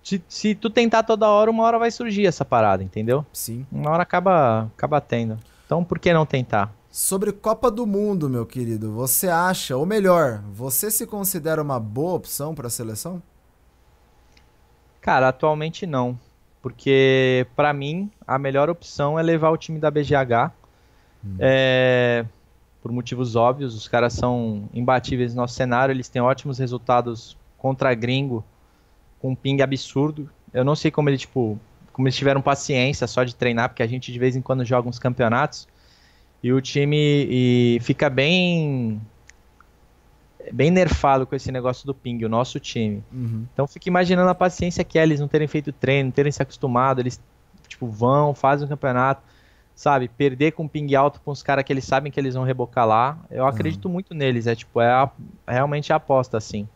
se, 0.04 0.22
se 0.30 0.54
tu 0.54 0.70
tentar 0.70 1.02
toda 1.04 1.28
hora, 1.28 1.50
uma 1.50 1.64
hora 1.64 1.80
vai 1.80 1.90
surgir 1.90 2.28
essa 2.28 2.46
parada, 2.46 2.84
entendeu? 2.84 3.26
Sim. 3.34 3.66
Uma 3.72 3.90
hora 3.90 4.04
acaba, 4.04 4.70
acaba 4.78 5.02
tendo. 5.02 5.40
Então 5.66 5.84
por 5.84 5.98
que 5.98 6.14
não 6.14 6.26
tentar? 6.26 6.72
Sobre 7.00 7.32
Copa 7.32 7.70
do 7.70 7.86
Mundo, 7.86 8.28
meu 8.28 8.44
querido, 8.44 8.92
você 8.92 9.28
acha, 9.28 9.78
ou 9.78 9.86
melhor, 9.86 10.42
você 10.52 10.90
se 10.90 11.06
considera 11.06 11.62
uma 11.62 11.80
boa 11.80 12.16
opção 12.16 12.56
pra 12.56 12.72
seleção? 12.72 13.22
Cara, 15.00 15.28
atualmente 15.28 15.86
não. 15.86 16.20
Porque, 16.60 17.46
pra 17.56 17.72
mim, 17.72 18.10
a 18.26 18.40
melhor 18.40 18.68
opção 18.68 19.20
é 19.20 19.22
levar 19.22 19.52
o 19.52 19.58
time 19.58 19.78
da 19.78 19.92
BGH. 19.92 20.52
É, 21.38 22.26
por 22.82 22.92
motivos 22.92 23.36
óbvios, 23.36 23.76
os 23.76 23.88
caras 23.88 24.14
são 24.14 24.68
imbatíveis 24.74 25.36
no 25.36 25.42
nosso 25.44 25.54
cenário, 25.54 25.94
eles 25.94 26.10
têm 26.10 26.20
ótimos 26.24 26.58
resultados 26.58 27.38
contra 27.60 27.94
gringo, 27.94 28.44
com 29.20 29.30
um 29.30 29.36
ping 29.36 29.62
absurdo. 29.62 30.28
Eu 30.52 30.66
não 30.66 30.76
sei 30.76 30.90
como 30.90 31.12
ele, 31.12 31.20
tipo, 31.20 31.60
como 31.94 32.08
eles 32.08 32.18
tiveram 32.18 32.42
paciência 32.42 33.06
só 33.06 33.24
de 33.24 33.36
treinar, 33.36 33.70
porque 33.70 33.84
a 33.84 33.88
gente 33.88 34.12
de 34.12 34.18
vez 34.18 34.36
em 34.36 34.42
quando 34.42 34.66
joga 34.66 34.90
uns 34.90 34.98
campeonatos 34.98 35.68
e 36.44 36.52
o 36.54 36.62
time 36.62 36.96
e 37.30 37.80
fica 37.82 38.10
bem 38.10 39.02
bem 40.54 40.72
nerfado 40.72 41.26
com 41.28 41.36
esse 41.36 41.52
negócio 41.52 41.86
do 41.86 41.94
ping, 41.94 42.24
o 42.24 42.30
nosso 42.30 42.60
time. 42.60 43.04
Uhum. 43.12 43.46
Então 43.54 43.68
fica 43.68 43.90
imaginando 43.90 44.30
a 44.30 44.36
paciência 44.36 44.84
que 44.84 44.98
é 44.98 45.04
eles 45.04 45.20
não 45.20 45.28
terem 45.28 45.48
feito 45.48 45.72
treino, 45.74 46.06
não 46.06 46.12
terem 46.12 46.32
se 46.32 46.42
acostumado, 46.42 47.00
eles 47.02 47.20
tipo 47.68 47.88
vão, 47.88 48.34
fazem 48.34 48.66
um 48.66 48.70
campeonato, 48.70 49.22
sabe, 49.76 50.08
perder 50.08 50.54
com 50.54 50.68
ping 50.68 50.96
alto 50.96 51.20
com 51.22 51.32
os 51.32 51.44
caras 51.44 51.64
que 51.66 51.74
eles 51.74 51.84
sabem 51.84 52.12
que 52.12 52.20
eles 52.20 52.34
vão 52.36 52.44
rebocar 52.44 52.88
lá. 52.88 53.18
Eu 53.30 53.44
Uhum. 53.44 53.50
acredito 53.50 53.90
muito 53.90 54.14
neles, 54.14 54.48
é 54.48 54.56
tipo, 54.56 54.80
é 54.80 54.90
a- 54.90 55.12
realmente 55.48 55.92
a 55.92 55.98
aposta 55.98 56.38
assim. 56.38 56.68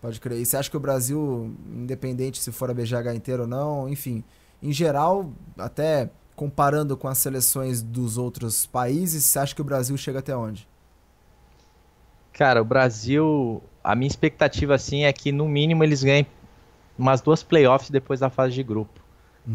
Pode 0.00 0.20
crer. 0.20 0.38
E 0.38 0.46
você 0.46 0.56
acha 0.56 0.70
que 0.70 0.76
o 0.76 0.80
Brasil, 0.80 1.52
independente 1.74 2.38
se 2.40 2.52
for 2.52 2.70
a 2.70 2.74
BGH 2.74 3.14
inteira 3.16 3.42
ou 3.42 3.48
não, 3.48 3.88
enfim, 3.88 4.22
em 4.62 4.72
geral, 4.72 5.32
até 5.58 6.08
comparando 6.38 6.96
com 6.96 7.08
as 7.08 7.18
seleções 7.18 7.82
dos 7.82 8.16
outros 8.16 8.64
países, 8.64 9.24
você 9.24 9.40
acha 9.40 9.52
que 9.52 9.60
o 9.60 9.64
Brasil 9.64 9.96
chega 9.96 10.20
até 10.20 10.36
onde? 10.36 10.68
Cara, 12.32 12.62
o 12.62 12.64
Brasil, 12.64 13.60
a 13.82 13.96
minha 13.96 14.06
expectativa 14.06 14.72
assim 14.76 15.02
é 15.02 15.12
que 15.12 15.32
no 15.32 15.48
mínimo 15.48 15.82
eles 15.82 16.04
ganhem 16.04 16.24
umas 16.96 17.20
duas 17.20 17.42
playoffs 17.42 17.90
depois 17.90 18.20
da 18.20 18.30
fase 18.30 18.54
de 18.54 18.62
grupo. 18.62 19.00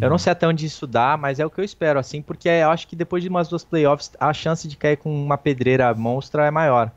Eu 0.02 0.10
não 0.10 0.18
sei 0.18 0.32
até 0.32 0.46
onde 0.48 0.66
isso 0.66 0.88
dá, 0.88 1.16
mas 1.16 1.40
é 1.40 1.46
o 1.46 1.52
que 1.52 1.60
eu 1.60 1.64
espero, 1.64 2.00
assim, 2.00 2.22
porque 2.22 2.50
eu 2.50 2.70
acho 2.72 2.88
que 2.88 2.96
depois 2.96 3.22
de 3.22 3.30
umas 3.30 3.48
duas 3.48 3.64
playoffs, 3.64 4.12
a 4.20 4.34
chance 4.34 4.68
de 4.68 4.76
cair 4.76 4.98
com 4.98 5.14
uma 5.24 5.38
pedreira 5.38 5.94
monstra 5.94 6.48
é 6.48 6.52
maior. 6.52 6.92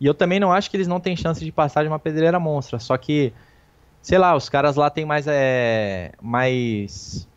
E 0.00 0.06
eu 0.06 0.14
também 0.14 0.38
não 0.38 0.52
acho 0.52 0.70
que 0.70 0.76
eles 0.76 0.86
não 0.86 1.00
têm 1.00 1.16
chance 1.16 1.44
de 1.44 1.50
passar 1.50 1.82
de 1.82 1.88
uma 1.88 1.98
pedreira 1.98 2.38
monstra, 2.38 2.78
só 2.78 2.96
que, 2.96 3.32
sei 4.00 4.18
lá, 4.18 4.36
os 4.36 4.48
caras 4.48 4.76
lá 4.76 4.88
têm 4.88 5.04
mais. 5.04 5.26
É, 5.26 6.12
mais 6.22 7.28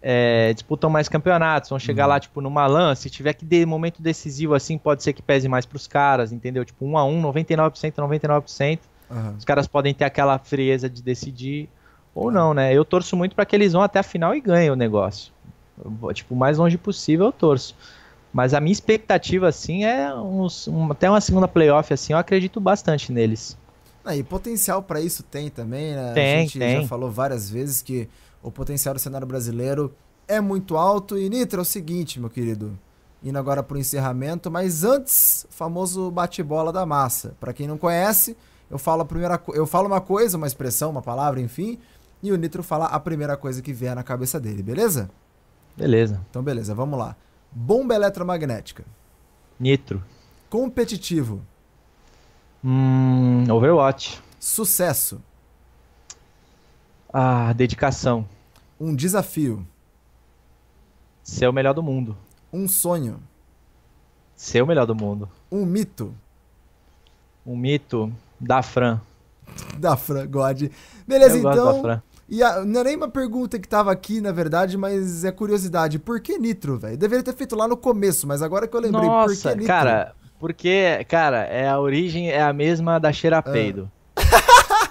é, 0.00 0.52
disputam 0.52 0.88
mais 0.88 1.08
campeonatos, 1.08 1.70
vão 1.70 1.78
chegar 1.78 2.06
lá, 2.06 2.20
tipo, 2.20 2.40
numa 2.40 2.66
LAN, 2.66 2.94
se 2.94 3.10
tiver 3.10 3.32
que 3.34 3.44
de 3.44 3.66
momento 3.66 4.00
decisivo 4.00 4.54
assim, 4.54 4.78
pode 4.78 5.02
ser 5.02 5.12
que 5.12 5.22
pese 5.22 5.48
mais 5.48 5.66
pros 5.66 5.86
caras, 5.86 6.32
entendeu? 6.32 6.64
Tipo, 6.64 6.86
1 6.86 6.96
a 6.98 7.04
1 7.04 7.20
99%, 7.20 7.94
99%. 7.96 8.80
Aham. 9.10 9.34
Os 9.38 9.44
caras 9.44 9.66
podem 9.66 9.92
ter 9.94 10.04
aquela 10.04 10.38
frieza 10.38 10.88
de 10.88 11.02
decidir 11.02 11.68
ou 12.14 12.30
não, 12.30 12.52
né? 12.54 12.72
Eu 12.74 12.84
torço 12.84 13.16
muito 13.16 13.34
para 13.34 13.44
que 13.46 13.56
eles 13.56 13.72
vão 13.72 13.82
até 13.82 13.98
a 13.98 14.02
final 14.02 14.34
e 14.34 14.40
ganhem 14.40 14.70
o 14.70 14.76
negócio. 14.76 15.32
Eu 16.02 16.12
tipo, 16.12 16.34
o 16.34 16.38
mais 16.38 16.58
longe 16.58 16.76
possível 16.76 17.26
eu 17.26 17.32
torço. 17.32 17.74
Mas 18.32 18.52
a 18.52 18.60
minha 18.60 18.72
expectativa, 18.72 19.48
assim, 19.48 19.84
é 19.84 20.14
uns, 20.14 20.68
um- 20.68 20.90
até 20.92 21.08
uma 21.08 21.20
segunda 21.20 21.48
playoff, 21.48 21.92
assim, 21.92 22.12
eu 22.12 22.18
acredito 22.18 22.60
bastante 22.60 23.10
neles. 23.10 23.56
Ah, 24.04 24.16
e 24.16 24.22
potencial 24.22 24.82
pra 24.82 25.00
isso 25.00 25.22
tem 25.22 25.48
também, 25.50 25.94
né? 25.94 26.10
a 26.10 26.14
Tem, 26.14 26.40
gente 26.46 26.58
tem. 26.58 26.82
já 26.82 26.88
falou 26.88 27.10
várias 27.10 27.50
vezes 27.50 27.82
que 27.82 28.08
o 28.48 28.52
potencial 28.52 28.94
do 28.94 29.00
cenário 29.00 29.26
brasileiro 29.26 29.94
é 30.26 30.40
muito 30.40 30.76
alto. 30.76 31.16
E 31.18 31.28
Nitra, 31.28 31.60
é 31.60 31.62
o 31.62 31.64
seguinte, 31.64 32.18
meu 32.18 32.30
querido, 32.30 32.78
indo 33.22 33.38
agora 33.38 33.62
pro 33.62 33.78
encerramento, 33.78 34.50
mas 34.50 34.84
antes, 34.84 35.46
o 35.48 35.52
famoso 35.52 36.10
bate-bola 36.10 36.72
da 36.72 36.84
massa. 36.86 37.36
Pra 37.38 37.52
quem 37.52 37.66
não 37.66 37.78
conhece, 37.78 38.36
eu 38.70 38.78
falo 38.78 39.02
a 39.02 39.04
primeira, 39.04 39.40
eu 39.54 39.66
falo 39.66 39.86
uma 39.86 40.00
coisa, 40.00 40.36
uma 40.36 40.46
expressão, 40.46 40.90
uma 40.90 41.02
palavra, 41.02 41.40
enfim, 41.40 41.78
e 42.22 42.32
o 42.32 42.36
Nitro 42.36 42.62
fala 42.62 42.86
a 42.86 42.98
primeira 42.98 43.36
coisa 43.36 43.62
que 43.62 43.72
vier 43.72 43.94
na 43.94 44.02
cabeça 44.02 44.40
dele, 44.40 44.62
beleza? 44.62 45.10
Beleza. 45.76 46.20
Então 46.30 46.42
beleza, 46.42 46.74
vamos 46.74 46.98
lá. 46.98 47.14
Bomba 47.52 47.94
eletromagnética. 47.94 48.84
Nitro. 49.60 50.02
Competitivo. 50.50 51.42
Hum, 52.64 53.44
Overwatch. 53.50 54.22
Sucesso. 54.40 55.20
Ah, 57.12 57.52
dedicação. 57.52 58.26
Um 58.80 58.94
desafio. 58.94 59.66
Ser 61.22 61.48
o 61.48 61.52
melhor 61.52 61.74
do 61.74 61.82
mundo. 61.82 62.16
Um 62.52 62.66
sonho. 62.68 63.20
Ser 64.36 64.62
o 64.62 64.66
melhor 64.66 64.86
do 64.86 64.94
mundo. 64.94 65.28
Um 65.50 65.64
mito. 65.66 66.14
Um 67.44 67.56
mito 67.56 68.12
da 68.38 68.62
Fran. 68.62 69.00
Da 69.78 69.96
Fran 69.96 70.26
God. 70.26 70.70
Beleza, 71.06 71.36
Eu 71.38 71.50
então. 71.50 72.02
E 72.28 72.42
a- 72.42 72.62
não 72.64 72.82
é 72.82 72.84
nem 72.84 72.96
uma 72.96 73.08
pergunta 73.08 73.58
que 73.58 73.66
tava 73.66 73.90
aqui, 73.90 74.20
na 74.20 74.30
verdade, 74.30 74.76
mas 74.76 75.24
é 75.24 75.32
curiosidade. 75.32 75.98
Por 75.98 76.20
que 76.20 76.38
Nitro, 76.38 76.78
velho? 76.78 76.96
Deveria 76.96 77.24
ter 77.24 77.34
feito 77.34 77.56
lá 77.56 77.66
no 77.66 77.76
começo, 77.76 78.26
mas 78.26 78.42
agora 78.42 78.68
que 78.68 78.76
eu 78.76 78.80
lembrei, 78.80 79.02
por 79.04 79.08
Nossa, 79.10 79.48
que 79.50 79.54
Nitro? 79.56 79.66
cara, 79.66 80.14
porque, 80.38 81.04
cara, 81.08 81.38
é 81.44 81.66
a 81.68 81.80
origem 81.80 82.30
é 82.30 82.42
a 82.42 82.52
mesma 82.52 82.98
da 83.00 83.10
cheira 83.12 83.38
a 83.38 83.42
peido. 83.42 83.90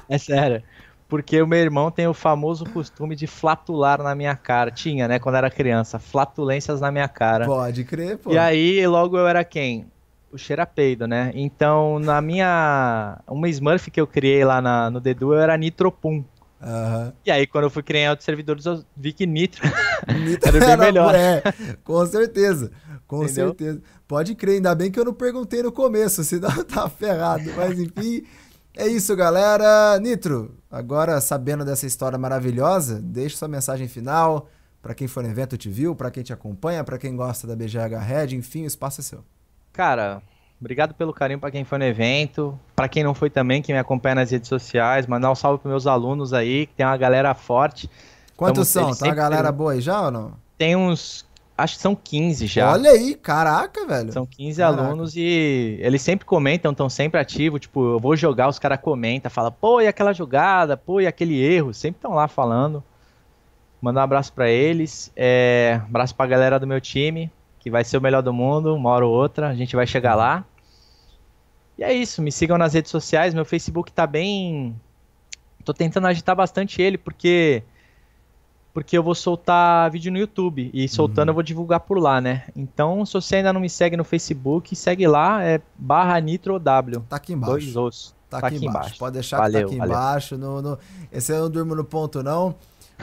é 0.09 0.17
sério. 0.17 0.63
Porque 1.07 1.41
o 1.41 1.47
meu 1.47 1.59
irmão 1.59 1.89
tem 1.89 2.05
o 2.07 2.13
famoso 2.13 2.65
costume 2.65 3.15
de 3.15 3.27
flatular 3.27 4.03
na 4.03 4.13
minha 4.13 4.35
cara. 4.35 4.69
Tinha, 4.71 5.07
né, 5.07 5.19
quando 5.19 5.35
era 5.35 5.49
criança, 5.49 5.97
flatulências 5.97 6.81
na 6.81 6.91
minha 6.91 7.07
cara. 7.07 7.45
Pode 7.45 7.83
crer, 7.85 8.17
pô. 8.17 8.31
E 8.31 8.37
aí, 8.37 8.85
logo 8.85 9.17
eu 9.17 9.25
era 9.27 9.43
quem? 9.45 9.85
O 10.31 10.37
cheirapeido, 10.37 11.07
né? 11.07 11.31
Então, 11.33 11.97
na 11.99 12.19
minha. 12.21 13.19
Uma 13.25 13.47
Smurf 13.47 13.89
que 13.89 14.01
eu 14.01 14.05
criei 14.05 14.43
lá 14.43 14.61
na- 14.61 14.89
no 14.89 14.99
Dedu, 14.99 15.33
eu 15.33 15.39
era 15.39 15.55
Nitropum. 15.57 16.25
Aham. 16.61 17.13
E 17.25 17.31
aí, 17.31 17.47
quando 17.47 17.65
eu 17.65 17.69
fui 17.69 17.83
criar 17.83 18.09
outros 18.09 18.25
servidores, 18.25 18.65
eu 18.65 18.83
vi 18.95 19.13
que 19.13 19.25
Nitro. 19.25 19.61
Nitro 20.25 20.57
Era 20.57 20.75
bem 20.75 20.77
melhor. 20.87 21.15
É, 21.15 21.41
com 21.83 22.05
certeza. 22.05 22.71
Com 23.07 23.23
Entendeu? 23.23 23.47
certeza. 23.49 23.81
Pode 24.05 24.35
crer, 24.35 24.55
ainda 24.55 24.75
bem 24.75 24.91
que 24.91 24.99
eu 24.99 25.05
não 25.05 25.13
perguntei 25.13 25.63
no 25.63 25.71
começo, 25.71 26.23
senão 26.25 26.49
tá 26.65 26.89
ferrado. 26.89 27.49
Mas 27.55 27.79
enfim, 27.79 28.23
é 28.77 28.87
isso, 28.87 29.15
galera. 29.15 29.99
Nitro, 29.99 30.55
agora 30.71 31.19
sabendo 31.21 31.63
dessa 31.65 31.85
história 31.85 32.17
maravilhosa, 32.17 32.99
deixa 33.01 33.37
sua 33.37 33.47
mensagem 33.47 33.87
final 33.87 34.47
pra 34.81 34.93
quem 34.93 35.07
for 35.07 35.21
no 35.23 35.29
evento 35.29 35.57
te 35.57 35.69
viu, 35.69 35.95
pra 35.95 36.09
quem 36.11 36.23
te 36.23 36.31
acompanha, 36.31 36.83
pra 36.83 36.97
quem 36.97 37.15
gosta 37.15 37.45
da 37.47 37.55
BGH 37.55 37.97
Red, 37.99 38.35
enfim, 38.35 38.63
o 38.63 38.67
espaço 38.67 39.01
é 39.01 39.03
seu. 39.03 39.19
Cara, 39.73 40.21
obrigado 40.59 40.93
pelo 40.93 41.13
carinho 41.13 41.39
pra 41.39 41.51
quem 41.51 41.65
foi 41.65 41.77
no 41.77 41.83
evento. 41.83 42.57
Pra 42.75 42.87
quem 42.87 43.03
não 43.03 43.13
foi 43.13 43.29
também, 43.29 43.61
que 43.61 43.73
me 43.73 43.79
acompanha 43.79 44.15
nas 44.15 44.31
redes 44.31 44.47
sociais. 44.47 45.05
Mandar 45.05 45.31
um 45.31 45.35
salve 45.35 45.59
pros 45.61 45.69
meus 45.71 45.87
alunos 45.87 46.33
aí, 46.33 46.67
que 46.67 46.73
tem 46.75 46.85
uma 46.85 46.97
galera 46.97 47.33
forte. 47.33 47.89
Quantos 48.35 48.71
Tamo- 48.71 48.93
são? 48.93 48.95
Tá 48.97 49.05
uma 49.07 49.15
galera 49.15 49.51
boa 49.51 49.73
aí 49.73 49.81
já 49.81 50.01
ou 50.01 50.11
não? 50.11 50.33
Tem 50.57 50.75
uns. 50.75 51.25
Acho 51.57 51.75
que 51.75 51.81
são 51.81 51.95
15 51.95 52.45
já. 52.45 52.71
Olha 52.71 52.91
aí, 52.91 53.15
caraca, 53.15 53.87
velho. 53.87 54.11
São 54.11 54.27
15 54.27 54.61
Caraca. 54.61 54.83
alunos 54.83 55.15
e 55.15 55.79
eles 55.81 56.03
sempre 56.03 56.23
comentam, 56.23 56.71
estão 56.71 56.87
sempre 56.87 57.19
ativos. 57.19 57.61
Tipo, 57.61 57.93
eu 57.93 57.99
vou 57.99 58.15
jogar, 58.15 58.47
os 58.47 58.59
caras 58.59 58.79
comentam, 58.79 59.31
falam, 59.31 59.51
pô, 59.51 59.81
e 59.81 59.87
aquela 59.87 60.13
jogada, 60.13 60.77
pô, 60.77 61.01
e 61.01 61.07
aquele 61.07 61.41
erro. 61.41 61.73
Sempre 61.73 61.97
estão 61.97 62.13
lá 62.13 62.27
falando. 62.27 62.83
Mandar 63.81 64.01
um 64.01 64.03
abraço 64.03 64.31
pra 64.33 64.47
eles. 64.49 65.11
É, 65.15 65.81
abraço 65.83 66.13
pra 66.13 66.27
galera 66.27 66.59
do 66.59 66.67
meu 66.67 66.79
time, 66.79 67.31
que 67.59 67.71
vai 67.71 67.83
ser 67.83 67.97
o 67.97 68.01
melhor 68.01 68.21
do 68.21 68.31
mundo, 68.31 68.75
uma 68.75 68.91
hora 68.91 69.07
ou 69.07 69.11
outra. 69.13 69.49
A 69.49 69.55
gente 69.55 69.75
vai 69.75 69.87
chegar 69.87 70.13
lá. 70.13 70.45
E 71.75 71.83
é 71.83 71.91
isso, 71.91 72.21
me 72.21 72.31
sigam 72.31 72.57
nas 72.57 72.75
redes 72.75 72.91
sociais. 72.91 73.33
Meu 73.33 73.45
Facebook 73.45 73.91
tá 73.91 74.05
bem. 74.05 74.75
Tô 75.65 75.73
tentando 75.73 76.05
agitar 76.05 76.35
bastante 76.35 76.83
ele, 76.83 76.99
porque. 76.99 77.63
Porque 78.77 78.95
eu 78.95 79.01
vou 79.01 79.15
soltar 79.15 79.89
vídeo 79.89 80.11
no 80.11 80.19
YouTube. 80.19 80.69
E 80.71 80.87
soltando 80.87 81.29
eu 81.29 81.33
vou 81.33 81.41
divulgar 81.41 81.79
por 81.79 81.97
lá, 81.97 82.21
né? 82.21 82.43
Então, 82.55 83.03
se 83.07 83.13
você 83.13 83.37
ainda 83.37 83.51
não 83.51 83.59
me 83.59 83.71
segue 83.71 83.97
no 83.97 84.03
Facebook, 84.03 84.75
segue 84.75 85.07
lá, 85.07 85.43
é 85.43 85.59
barra 85.75 86.19
NitroW. 86.19 86.59
Tá 87.09 87.15
aqui 87.15 87.33
embaixo. 87.33 87.53
Dois 87.53 87.75
ossos. 87.75 88.15
Tá, 88.29 88.37
aqui, 88.37 88.63
embaixo. 88.63 88.99
Pode 88.99 89.15
deixar 89.15 89.37
que 89.37 89.41
Valeu, 89.41 89.61
tá 89.61 89.65
aqui 89.65 89.77
valeu. 89.79 89.95
embaixo. 89.95 90.37
No, 90.37 90.61
no... 90.61 90.77
Esse 91.11 91.31
eu 91.33 91.39
não 91.39 91.49
durmo 91.49 91.73
no 91.73 91.83
ponto, 91.83 92.21
não. 92.21 92.53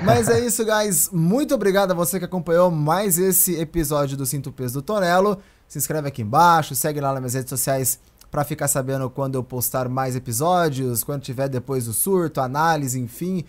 Mas 0.01 0.29
é 0.29 0.47
isso, 0.47 0.65
guys. 0.65 1.11
Muito 1.13 1.57
obrigado 1.57 1.91
a 1.91 1.95
você 1.95 2.21
que 2.21 2.25
acompanhou 2.25 2.71
mais 2.71 3.19
esse 3.19 3.61
episódio 3.61 4.17
do 4.17 4.25
Cinto 4.25 4.53
Peso 4.53 4.75
do 4.75 4.83
Tonelo. 4.83 5.39
Se 5.67 5.77
inscreve 5.77 6.07
aqui 6.07 6.23
embaixo, 6.23 6.77
segue 6.77 7.01
lá 7.01 7.11
nas 7.11 7.19
minhas 7.19 7.35
redes 7.35 7.51
sociais 7.51 7.99
pra 8.31 8.45
ficar 8.45 8.69
sabendo 8.69 9.11
quando 9.11 9.35
eu 9.35 9.43
postar 9.43 9.89
mais 9.89 10.15
episódios, 10.15 11.03
quando 11.03 11.23
tiver 11.23 11.49
depois 11.49 11.87
do 11.87 11.93
surto, 11.93 12.41
análise, 12.41 13.01
enfim, 13.01 13.45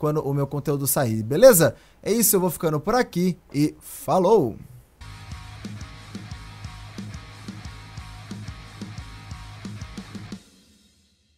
quando 0.00 0.22
o 0.22 0.32
meu 0.32 0.46
conteúdo 0.46 0.86
sair, 0.86 1.22
beleza? 1.22 1.76
É 2.02 2.10
isso, 2.10 2.34
eu 2.34 2.40
vou 2.40 2.50
ficando 2.50 2.80
por 2.80 2.94
aqui 2.94 3.38
e 3.52 3.76
falou! 3.78 4.56